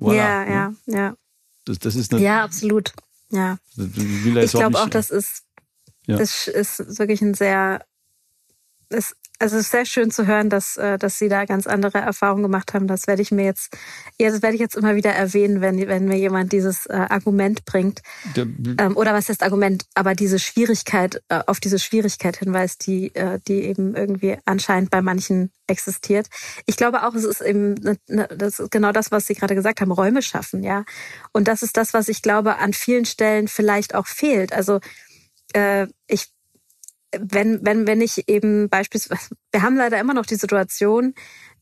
[0.00, 0.76] Voilà, ja, ne?
[0.86, 1.14] ja, ja.
[1.64, 2.92] Das, das ist eine, ja, absolut.
[3.30, 3.58] Ja.
[3.76, 5.44] Ich glaube auch, das ist
[6.08, 6.16] ja.
[6.16, 7.84] Das ist wirklich ein sehr,
[8.88, 11.98] ist, also es ist sehr schön zu hören, dass, äh, dass Sie da ganz andere
[11.98, 12.88] Erfahrungen gemacht haben.
[12.88, 13.76] Das werde ich mir jetzt,
[14.18, 17.64] ja, das werde ich jetzt immer wieder erwähnen, wenn, wenn mir jemand dieses äh, Argument
[17.64, 18.00] bringt.
[18.34, 18.46] Der,
[18.78, 19.84] ähm, oder was heißt Argument?
[19.94, 25.02] Aber diese Schwierigkeit, äh, auf diese Schwierigkeit hinweist, die, äh, die eben irgendwie anscheinend bei
[25.02, 26.26] manchen existiert.
[26.66, 29.54] Ich glaube auch, es ist eben ne, ne, das ist genau das, was Sie gerade
[29.54, 30.84] gesagt haben, Räume schaffen, ja.
[31.32, 34.52] Und das ist das, was ich glaube, an vielen Stellen vielleicht auch fehlt.
[34.52, 34.80] Also
[35.54, 36.32] äh, ich,
[37.16, 41.14] wenn, wenn, wenn ich eben beispielsweise, wir haben leider immer noch die Situation,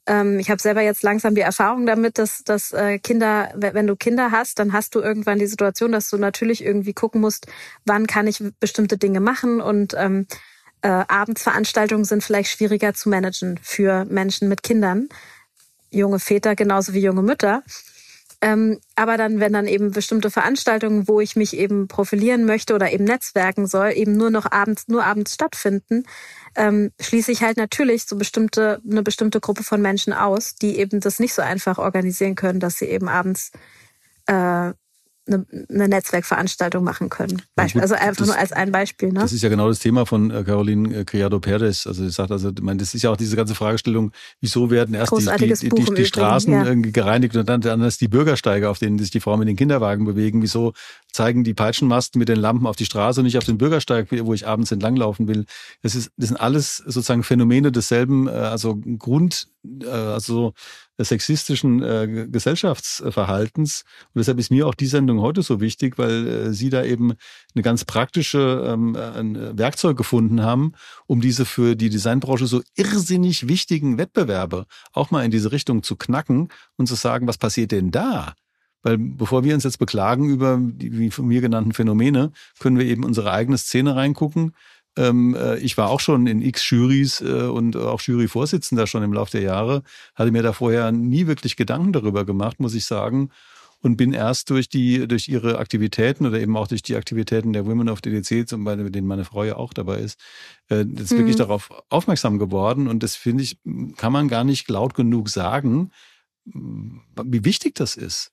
[0.07, 3.97] ähm, ich habe selber jetzt langsam die Erfahrung damit, dass, dass äh, Kinder, wenn du
[3.97, 7.47] Kinder hast, dann hast du irgendwann die Situation, dass du natürlich irgendwie gucken musst,
[7.85, 10.27] wann kann ich bestimmte Dinge machen und ähm,
[10.83, 15.09] äh, Abendsveranstaltungen sind vielleicht schwieriger zu managen für Menschen mit Kindern,
[15.91, 17.63] junge Väter genauso wie junge Mütter.
[18.41, 22.93] Ähm, aber dann, wenn dann eben bestimmte Veranstaltungen, wo ich mich eben profilieren möchte oder
[22.93, 26.05] eben netzwerken soll, eben nur noch abends, nur abends stattfinden,
[26.55, 31.01] ähm, schließe ich halt natürlich so bestimmte, eine bestimmte Gruppe von Menschen aus, die eben
[31.01, 33.53] das nicht so einfach organisieren können, dass sie eben abends
[34.27, 34.73] äh,
[35.27, 37.43] eine, eine Netzwerkveranstaltung machen können.
[37.55, 39.09] Beispiel, also einfach das, nur als ein Beispiel.
[39.09, 39.21] Ne?
[39.21, 41.87] Das ist ja genau das Thema von äh, Caroline äh, Criado Perez.
[41.87, 44.95] Also sie sagt, also ich meine, das ist ja auch diese ganze Fragestellung, wieso werden
[44.95, 46.75] erst die, die, die, die Straßen ja.
[46.75, 50.05] gereinigt und dann, dann erst die Bürgersteige, auf denen sich die Frauen mit den Kinderwagen
[50.05, 50.43] bewegen.
[50.43, 50.73] Wieso
[51.13, 54.35] zeigen die Peitschenmasten mit den Lampen auf die Straße und nicht auf den Bürgersteig, wo
[54.35, 55.47] ich abends entlanglaufen will?
[55.83, 59.49] Das, ist, das sind alles sozusagen Phänomene desselben, äh, also Grund,
[59.85, 60.55] also
[61.05, 63.85] sexistischen äh, Gesellschaftsverhaltens.
[64.15, 67.13] Und deshalb ist mir auch die Sendung heute so wichtig, weil äh, Sie da eben
[67.55, 70.73] eine ganz praktische ähm, ein Werkzeug gefunden haben,
[71.07, 75.97] um diese für die Designbranche so irrsinnig wichtigen Wettbewerbe auch mal in diese Richtung zu
[75.97, 78.35] knacken und zu sagen, was passiert denn da?
[78.83, 82.31] Weil bevor wir uns jetzt beklagen über die wie von mir genannten Phänomene,
[82.61, 87.21] können wir eben unsere eigene Szene reingucken äh, ich war auch schon in x Jurys
[87.21, 89.83] äh, und auch Juryvorsitzender schon im Laufe der Jahre,
[90.15, 93.31] hatte mir da vorher nie wirklich Gedanken darüber gemacht, muss ich sagen.
[93.83, 97.67] Und bin erst durch die, durch ihre Aktivitäten oder eben auch durch die Aktivitäten der
[97.67, 100.19] Women of DDC, zum Beispiel, mit denen meine Frau ja auch dabei ist,
[100.71, 101.19] äh, jetzt mhm.
[101.19, 102.89] wirklich darauf aufmerksam geworden.
[102.89, 103.59] Und das finde ich,
[103.97, 105.91] kann man gar nicht laut genug sagen,
[106.45, 108.33] wie wichtig das ist.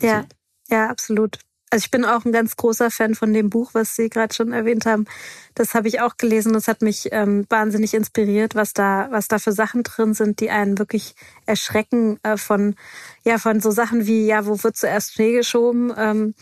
[0.00, 0.28] Ja, also,
[0.70, 1.38] ja, absolut.
[1.72, 4.52] Also ich bin auch ein ganz großer Fan von dem Buch, was Sie gerade schon
[4.52, 5.06] erwähnt haben.
[5.54, 6.52] Das habe ich auch gelesen.
[6.52, 10.50] Das hat mich ähm, wahnsinnig inspiriert, was da, was da für Sachen drin sind, die
[10.50, 11.14] einen wirklich
[11.46, 12.74] erschrecken äh, von,
[13.24, 16.34] ja, von so Sachen wie, ja, wo wird zuerst Schnee geschoben, ähm,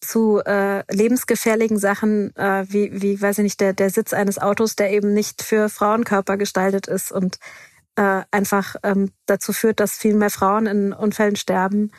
[0.00, 4.76] zu äh, lebensgefährlichen Sachen, äh, wie, wie, weiß ich nicht, der, der Sitz eines Autos,
[4.76, 7.40] der eben nicht für Frauenkörper gestaltet ist und
[7.96, 11.90] äh, einfach ähm, dazu führt, dass viel mehr Frauen in Unfällen sterben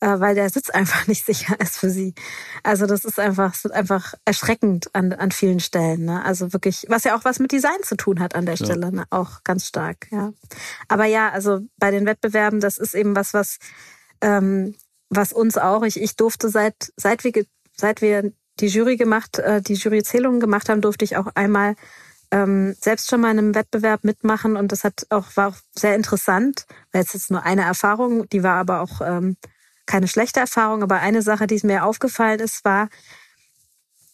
[0.00, 2.14] weil der Sitz einfach nicht sicher ist für sie.
[2.62, 6.04] Also das ist einfach, ist einfach erschreckend an, an vielen Stellen.
[6.04, 6.24] Ne?
[6.24, 9.04] Also wirklich, was ja auch was mit Design zu tun hat an der Stelle, ne?
[9.10, 10.08] auch ganz stark.
[10.10, 10.32] Ja.
[10.88, 13.58] Aber ja, also bei den Wettbewerben, das ist eben was, was
[14.20, 14.74] ähm,
[15.08, 15.82] was uns auch.
[15.82, 17.32] Ich, ich durfte seit seit wir
[17.76, 21.76] seit wir die Jury gemacht, äh, die Juryzählungen gemacht haben, durfte ich auch einmal
[22.30, 25.94] ähm, selbst schon mal in einem Wettbewerb mitmachen und das hat auch war auch sehr
[25.94, 26.66] interessant.
[26.92, 29.36] Weil es ist nur eine Erfahrung, die war aber auch ähm,
[29.86, 32.88] keine schlechte Erfahrung, aber eine Sache, die mir aufgefallen ist, war,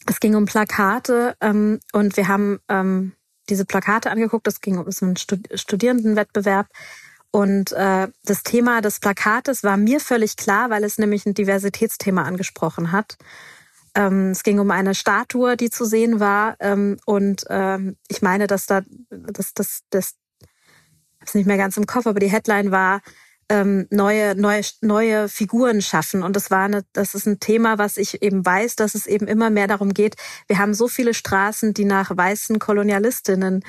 [0.06, 3.12] es ging um Plakate ähm, und wir haben ähm,
[3.48, 4.46] diese Plakate angeguckt.
[4.48, 6.66] Es ging um so einen Studierendenwettbewerb.
[7.30, 12.22] Und äh, das Thema des Plakates war mir völlig klar, weil es nämlich ein Diversitätsthema
[12.22, 13.16] angesprochen hat.
[13.94, 16.56] Ähm, es ging um eine Statue, die zu sehen war.
[16.60, 20.46] Ähm, und ähm, ich meine, dass da, das, das, das, ich
[21.20, 23.00] habe es nicht mehr ganz im Kopf, aber die Headline war,
[23.48, 26.22] ähm, neue, neue, neue Figuren schaffen.
[26.22, 29.26] Und das war eine, das ist ein Thema, was ich eben weiß, dass es eben
[29.26, 30.16] immer mehr darum geht.
[30.46, 33.64] Wir haben so viele Straßen, die nach weißen Kolonialistinnen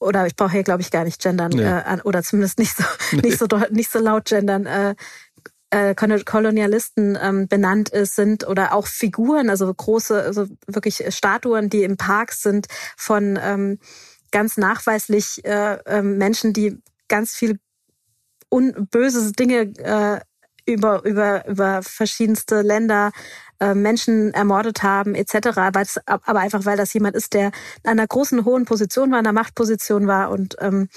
[0.00, 1.62] oder ich brauche hier glaube ich gar nicht gendern nee.
[1.62, 3.20] äh, oder zumindest nicht so nee.
[3.22, 4.96] nicht so nicht so laut gendern äh,
[5.72, 11.82] äh, Kolonialisten ähm, benannt ist, sind oder auch Figuren, also große, also wirklich Statuen, die
[11.82, 13.78] im Park sind von ähm,
[14.30, 17.58] ganz nachweislich äh, äh, Menschen, die ganz viel
[18.52, 20.20] un böse Dinge äh,
[20.66, 23.10] über, über, über verschiedenste Länder
[23.58, 25.58] äh, Menschen ermordet haben, etc.
[26.06, 29.32] aber einfach, weil das jemand ist, der in einer großen, hohen Position war, in einer
[29.32, 30.88] Machtposition war und ähm,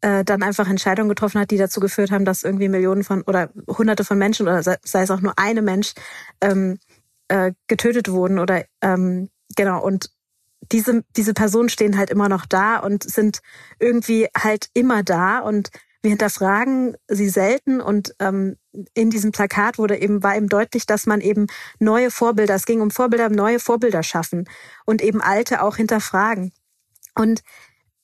[0.00, 3.50] äh, dann einfach Entscheidungen getroffen hat, die dazu geführt haben, dass irgendwie Millionen von oder
[3.68, 5.92] Hunderte von Menschen oder sei, sei es auch nur eine Mensch
[6.40, 6.78] ähm,
[7.28, 10.10] äh, getötet wurden oder ähm, genau und
[10.72, 13.40] diese diese Personen stehen halt immer noch da und sind
[13.78, 15.70] irgendwie halt immer da und
[16.06, 18.56] wir hinterfragen sie selten und ähm,
[18.94, 21.48] in diesem Plakat wurde eben war eben deutlich, dass man eben
[21.80, 24.48] neue Vorbilder, es ging um Vorbilder, neue Vorbilder schaffen
[24.84, 26.52] und eben alte auch hinterfragen.
[27.16, 27.42] Und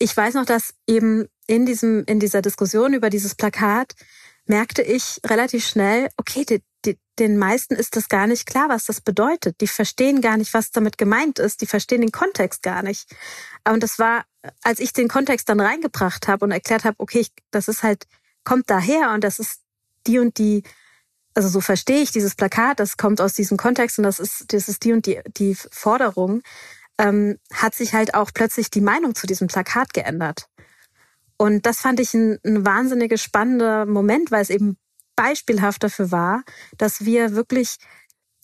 [0.00, 3.94] ich weiß noch, dass eben in diesem in dieser Diskussion über dieses Plakat
[4.46, 8.86] merkte ich relativ schnell, okay, die, die, den meisten ist das gar nicht klar, was
[8.86, 9.60] das bedeutet.
[9.60, 11.60] Die verstehen gar nicht, was damit gemeint ist.
[11.60, 13.06] Die verstehen den Kontext gar nicht.
[13.68, 14.24] Und das war,
[14.62, 18.06] als ich den Kontext dann reingebracht habe und erklärt habe, okay, ich, das ist halt,
[18.44, 19.60] kommt daher und das ist
[20.06, 20.62] die und die,
[21.34, 24.68] also so verstehe ich dieses Plakat, das kommt aus diesem Kontext und das ist, das
[24.68, 26.42] ist die und die, die Forderung,
[26.98, 30.48] ähm, hat sich halt auch plötzlich die Meinung zu diesem Plakat geändert.
[31.36, 34.76] Und das fand ich ein, ein wahnsinnig spannender Moment, weil es eben
[35.16, 36.42] beispielhaft dafür war,
[36.78, 37.76] dass wir wirklich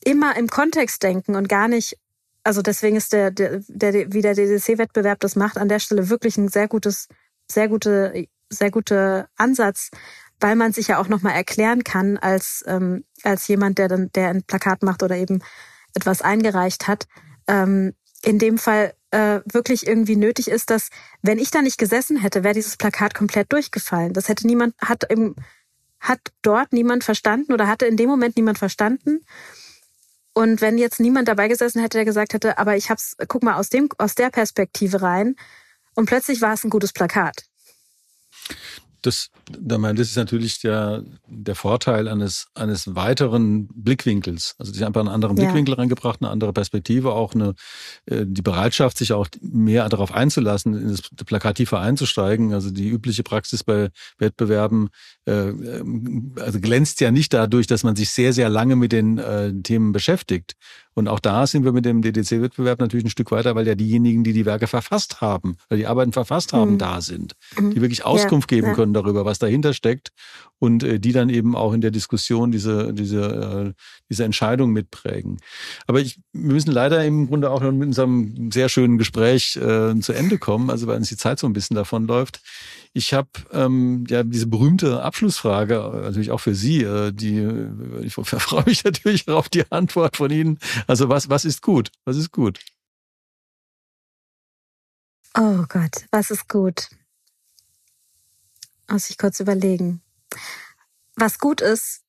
[0.04, 1.98] immer im Kontext denken und gar nicht,
[2.44, 6.36] also deswegen ist der, der, der wie der DDC-Wettbewerb das macht, an der Stelle wirklich
[6.36, 7.08] ein sehr gutes,
[7.50, 9.90] sehr gute, sehr guter Ansatz,
[10.40, 14.28] weil man sich ja auch nochmal erklären kann als, ähm, als jemand, der dann, der
[14.28, 15.40] ein Plakat macht oder eben
[15.94, 17.06] etwas eingereicht hat.
[17.46, 20.90] Ähm, in dem Fall äh, wirklich irgendwie nötig ist, dass
[21.22, 24.12] wenn ich da nicht gesessen hätte, wäre dieses Plakat komplett durchgefallen.
[24.12, 25.34] Das hätte niemand, hat im,
[26.00, 29.20] hat dort niemand verstanden oder hatte in dem Moment niemand verstanden.
[30.38, 33.56] Und wenn jetzt niemand dabei gesessen hätte, der gesagt hätte, aber ich hab's, guck mal
[33.56, 35.34] aus dem, aus der Perspektive rein.
[35.96, 37.42] Und plötzlich war es ein gutes Plakat.
[39.08, 44.54] Das, das ist natürlich der, der Vorteil eines, eines weiteren Blickwinkels.
[44.58, 45.44] Also sie haben einfach einen anderen ja.
[45.44, 47.54] Blickwinkel reingebracht, eine andere Perspektive, auch eine,
[48.06, 52.52] äh, die Bereitschaft, sich auch mehr darauf einzulassen, in das Plakat tiefer einzusteigen.
[52.52, 54.90] Also die übliche Praxis bei Wettbewerben
[55.26, 59.18] äh, ähm, also glänzt ja nicht dadurch, dass man sich sehr, sehr lange mit den
[59.18, 60.54] äh, Themen beschäftigt.
[60.98, 64.24] Und auch da sind wir mit dem DDC-Wettbewerb natürlich ein Stück weiter, weil ja diejenigen,
[64.24, 66.78] die die Werke verfasst haben, weil die Arbeiten verfasst haben, mhm.
[66.78, 67.70] da sind, mhm.
[67.70, 68.74] die wirklich Auskunft ja, geben ja.
[68.74, 70.10] können darüber, was dahinter steckt
[70.58, 73.80] und äh, die dann eben auch in der Diskussion diese, diese, äh,
[74.10, 75.38] diese Entscheidung mitprägen.
[75.86, 80.12] Aber ich, wir müssen leider im Grunde auch mit unserem sehr schönen Gespräch äh, zu
[80.12, 82.40] Ende kommen, also weil uns die Zeit so ein bisschen davon läuft.
[82.92, 88.04] Ich habe ähm, ja diese berühmte Abschlussfrage, äh, natürlich auch für Sie, äh, die äh,
[88.04, 90.58] ich freue mich natürlich auf die Antwort von Ihnen.
[90.86, 91.90] Also was, was ist gut?
[92.04, 92.60] Was ist gut?
[95.36, 96.88] Oh Gott, was ist gut?
[98.90, 100.00] Muss ich kurz überlegen.
[101.16, 102.02] Was gut ist,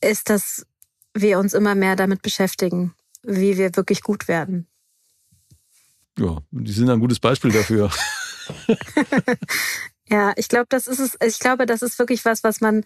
[0.00, 0.66] ist, dass
[1.14, 4.68] wir uns immer mehr damit beschäftigen, wie wir wirklich gut werden.
[6.18, 7.90] Ja, die sind ein gutes Beispiel dafür.
[10.08, 11.16] ja, ich glaube, das ist es.
[11.24, 12.84] Ich glaube, das ist wirklich was, was man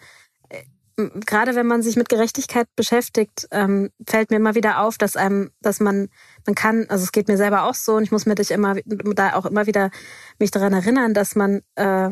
[0.49, 0.63] äh,
[0.95, 5.51] gerade wenn man sich mit Gerechtigkeit beschäftigt, ähm, fällt mir immer wieder auf, dass einem,
[5.61, 6.09] dass man,
[6.45, 8.75] man kann, also es geht mir selber auch so und ich muss mir dich immer
[8.85, 9.89] da auch immer wieder
[10.39, 12.11] mich daran erinnern, dass man, äh,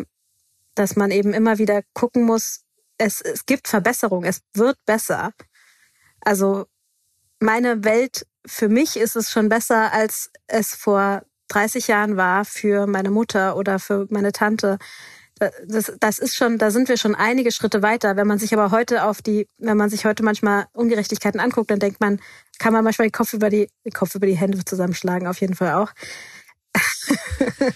[0.76, 2.62] dass man eben immer wieder gucken muss,
[2.98, 5.34] es, es gibt Verbesserung, es wird besser.
[6.22, 6.66] Also
[7.40, 12.88] meine Welt, für mich ist es schon besser, als es vor 30 Jahren war für
[12.88, 14.78] meine Mutter oder für meine Tante.
[15.66, 18.16] Das, das ist schon, da sind wir schon einige Schritte weiter.
[18.16, 21.80] Wenn man sich aber heute auf die, wenn man sich heute manchmal Ungerechtigkeiten anguckt, dann
[21.80, 22.20] denkt man,
[22.60, 25.56] kann man manchmal den Kopf über die, den Kopf über die Hände zusammenschlagen, auf jeden
[25.56, 25.92] Fall auch.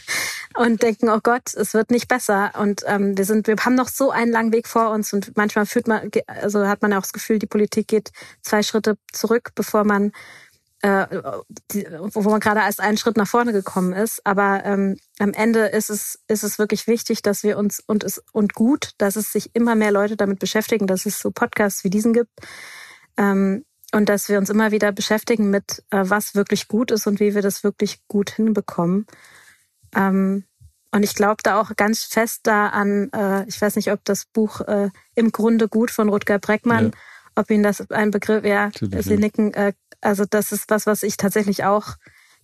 [0.55, 2.51] und denken, oh Gott, es wird nicht besser.
[2.59, 5.65] Und ähm, wir sind, wir haben noch so einen langen Weg vor uns und manchmal
[5.65, 8.11] fühlt man, also hat man auch das Gefühl, die Politik geht
[8.41, 10.11] zwei Schritte zurück, bevor man
[10.81, 11.07] äh,
[11.71, 14.21] die, wo man gerade als einen Schritt nach vorne gekommen ist.
[14.25, 18.23] Aber ähm, am Ende ist es, ist es wirklich wichtig, dass wir uns und es
[18.31, 21.89] und gut, dass es sich immer mehr Leute damit beschäftigen, dass es so Podcasts wie
[21.89, 22.31] diesen gibt.
[23.17, 27.19] Ähm, und dass wir uns immer wieder beschäftigen mit, äh, was wirklich gut ist und
[27.19, 29.05] wie wir das wirklich gut hinbekommen.
[29.95, 30.43] Ähm,
[30.91, 34.25] und ich glaube da auch ganz fest da an, äh, ich weiß nicht, ob das
[34.25, 36.91] Buch äh, im Grunde gut von Rutger Breckmann, ja.
[37.35, 39.73] ob Ihnen das ein Begriff, ja, Sie nicken, äh,
[40.05, 41.95] also das ist was, was ich tatsächlich auch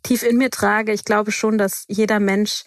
[0.04, 0.92] tief in mir trage.
[0.92, 2.64] Ich glaube schon, dass jeder Mensch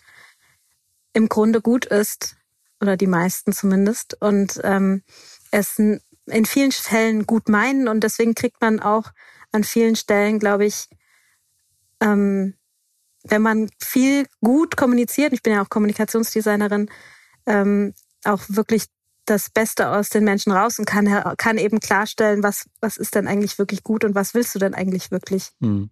[1.12, 2.36] im Grunde gut ist,
[2.80, 5.03] oder die meisten zumindest, und ähm,
[5.51, 9.12] es in vielen Fällen gut meinen und deswegen kriegt man auch
[9.53, 10.88] an vielen Stellen, glaube ich,
[12.01, 12.55] ähm,
[13.22, 16.90] wenn man viel gut kommuniziert, ich bin ja auch Kommunikationsdesignerin,
[17.47, 18.86] ähm, auch wirklich
[19.27, 21.07] das Beste aus den Menschen raus und kann,
[21.37, 24.75] kann eben klarstellen, was, was ist denn eigentlich wirklich gut und was willst du denn
[24.75, 25.51] eigentlich wirklich.
[25.61, 25.91] Hm.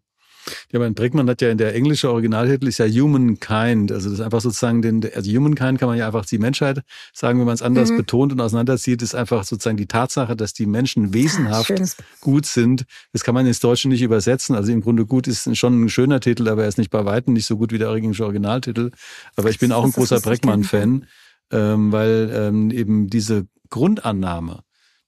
[0.73, 3.93] Ja, mein Breckmann hat ja in der englische Originaltitel ist ja Humankind.
[3.93, 7.39] Also das ist einfach sozusagen den, also Humankind kann man ja einfach die Menschheit sagen,
[7.39, 7.99] wenn man es anders mhm.
[7.99, 11.87] betont und auseinanderzieht, ist einfach sozusagen die Tatsache, dass die Menschen wesenhaft ja,
[12.21, 12.85] gut sind.
[13.13, 14.57] Das kann man ins Deutsche nicht übersetzen.
[14.57, 17.35] Also im Grunde gut ist schon ein schöner Titel, aber er ist nicht bei Weitem
[17.35, 18.91] nicht so gut wie der englische Originaltitel.
[19.37, 21.07] Aber ich bin auch ein großer Breckmann-Fan,
[21.53, 24.61] ähm, weil ähm, eben diese Grundannahme,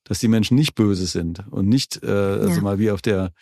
[0.05, 2.61] dass die Menschen nicht böse sind und nicht, äh, also ja.
[2.61, 3.33] mal wie auf der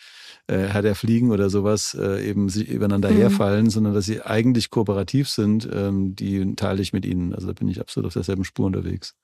[0.47, 3.17] äh, Herr der Fliegen oder sowas äh, eben sich übereinander mhm.
[3.17, 7.33] herfallen, sondern dass sie eigentlich kooperativ sind, ähm, die teile ich mit ihnen.
[7.33, 9.15] Also da bin ich absolut auf derselben Spur unterwegs.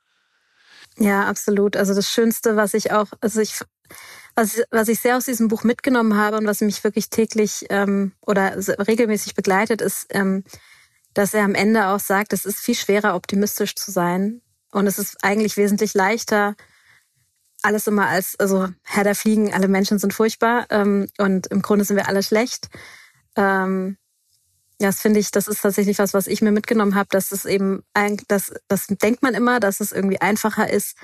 [0.98, 1.78] Ja, absolut.
[1.78, 3.60] Also das Schönste, was ich auch, also ich,
[4.36, 8.14] was, was ich sehr aus diesem Buch mitgenommen habe und was mich wirklich täglich ähm,
[8.26, 10.44] oder regelmäßig begleitet, ist, ähm,
[11.20, 14.42] dass er am Ende auch sagt, es ist viel schwerer, optimistisch zu sein.
[14.72, 16.56] Und es ist eigentlich wesentlich leichter,
[17.62, 21.84] alles immer als, also Herr der Fliegen, alle Menschen sind furchtbar ähm, und im Grunde
[21.84, 22.70] sind wir alle schlecht.
[23.36, 23.98] Ähm,
[24.80, 27.44] ja, das finde ich, das ist tatsächlich was, was ich mir mitgenommen habe, dass es
[27.44, 27.84] eben,
[28.30, 30.96] das, das denkt man immer, dass es irgendwie einfacher ist,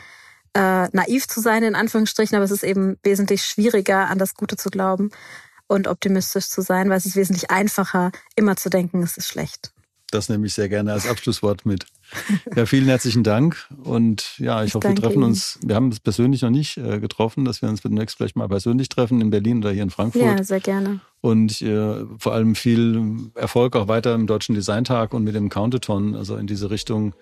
[0.53, 4.55] äh, naiv zu sein, in Anführungsstrichen, aber es ist eben wesentlich schwieriger, an das Gute
[4.55, 5.11] zu glauben
[5.67, 9.74] und optimistisch zu sein, weil es ist wesentlich einfacher, immer zu denken, es ist schlecht.
[10.11, 11.87] Das nehme ich sehr gerne als Abschlusswort mit.
[12.55, 13.67] Ja, vielen herzlichen Dank.
[13.83, 15.23] Und ja, ich, ich hoffe, wir treffen Ihnen.
[15.23, 15.59] uns.
[15.63, 18.89] Wir haben uns persönlich noch nicht äh, getroffen, dass wir uns demnächst vielleicht mal persönlich
[18.89, 20.21] treffen in Berlin oder hier in Frankfurt.
[20.21, 20.99] Ja, sehr gerne.
[21.21, 26.15] Und äh, vor allem viel Erfolg auch weiter im Deutschen Designtag und mit dem Countathon,
[26.15, 27.15] also in diese Richtung,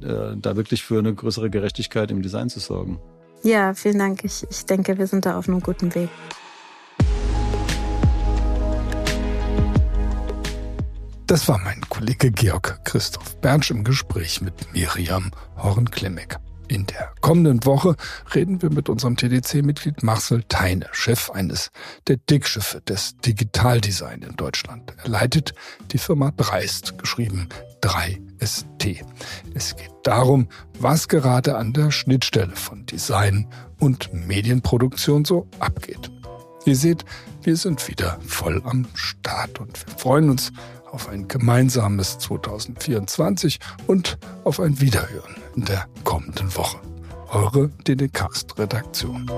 [0.00, 3.00] äh, da wirklich für eine größere Gerechtigkeit im Design zu sorgen.
[3.42, 4.24] Ja, vielen Dank.
[4.24, 6.08] Ich, ich denke, wir sind da auf einem guten Weg.
[11.26, 16.38] Das war mein Kollege Georg Christoph Bernsch im Gespräch mit Miriam Horn-Klimek.
[16.68, 17.96] In der kommenden Woche
[18.34, 21.70] reden wir mit unserem TDC-Mitglied Marcel Teine, Chef eines
[22.08, 24.94] der Dickschiffe des Digitaldesign in Deutschland.
[25.02, 25.54] Er leitet
[25.92, 27.48] die Firma Dreist, geschrieben
[27.82, 29.04] 3ST.
[29.54, 30.48] Es geht darum,
[30.78, 33.48] was gerade an der Schnittstelle von Design
[33.78, 36.10] und Medienproduktion so abgeht.
[36.64, 37.04] Ihr seht,
[37.42, 40.52] wir sind wieder voll am Start und wir freuen uns
[40.92, 46.78] auf ein gemeinsames 2024 und auf ein Wiederhören in der kommenden Woche.
[47.30, 49.28] Eure DDcast-Redaktion.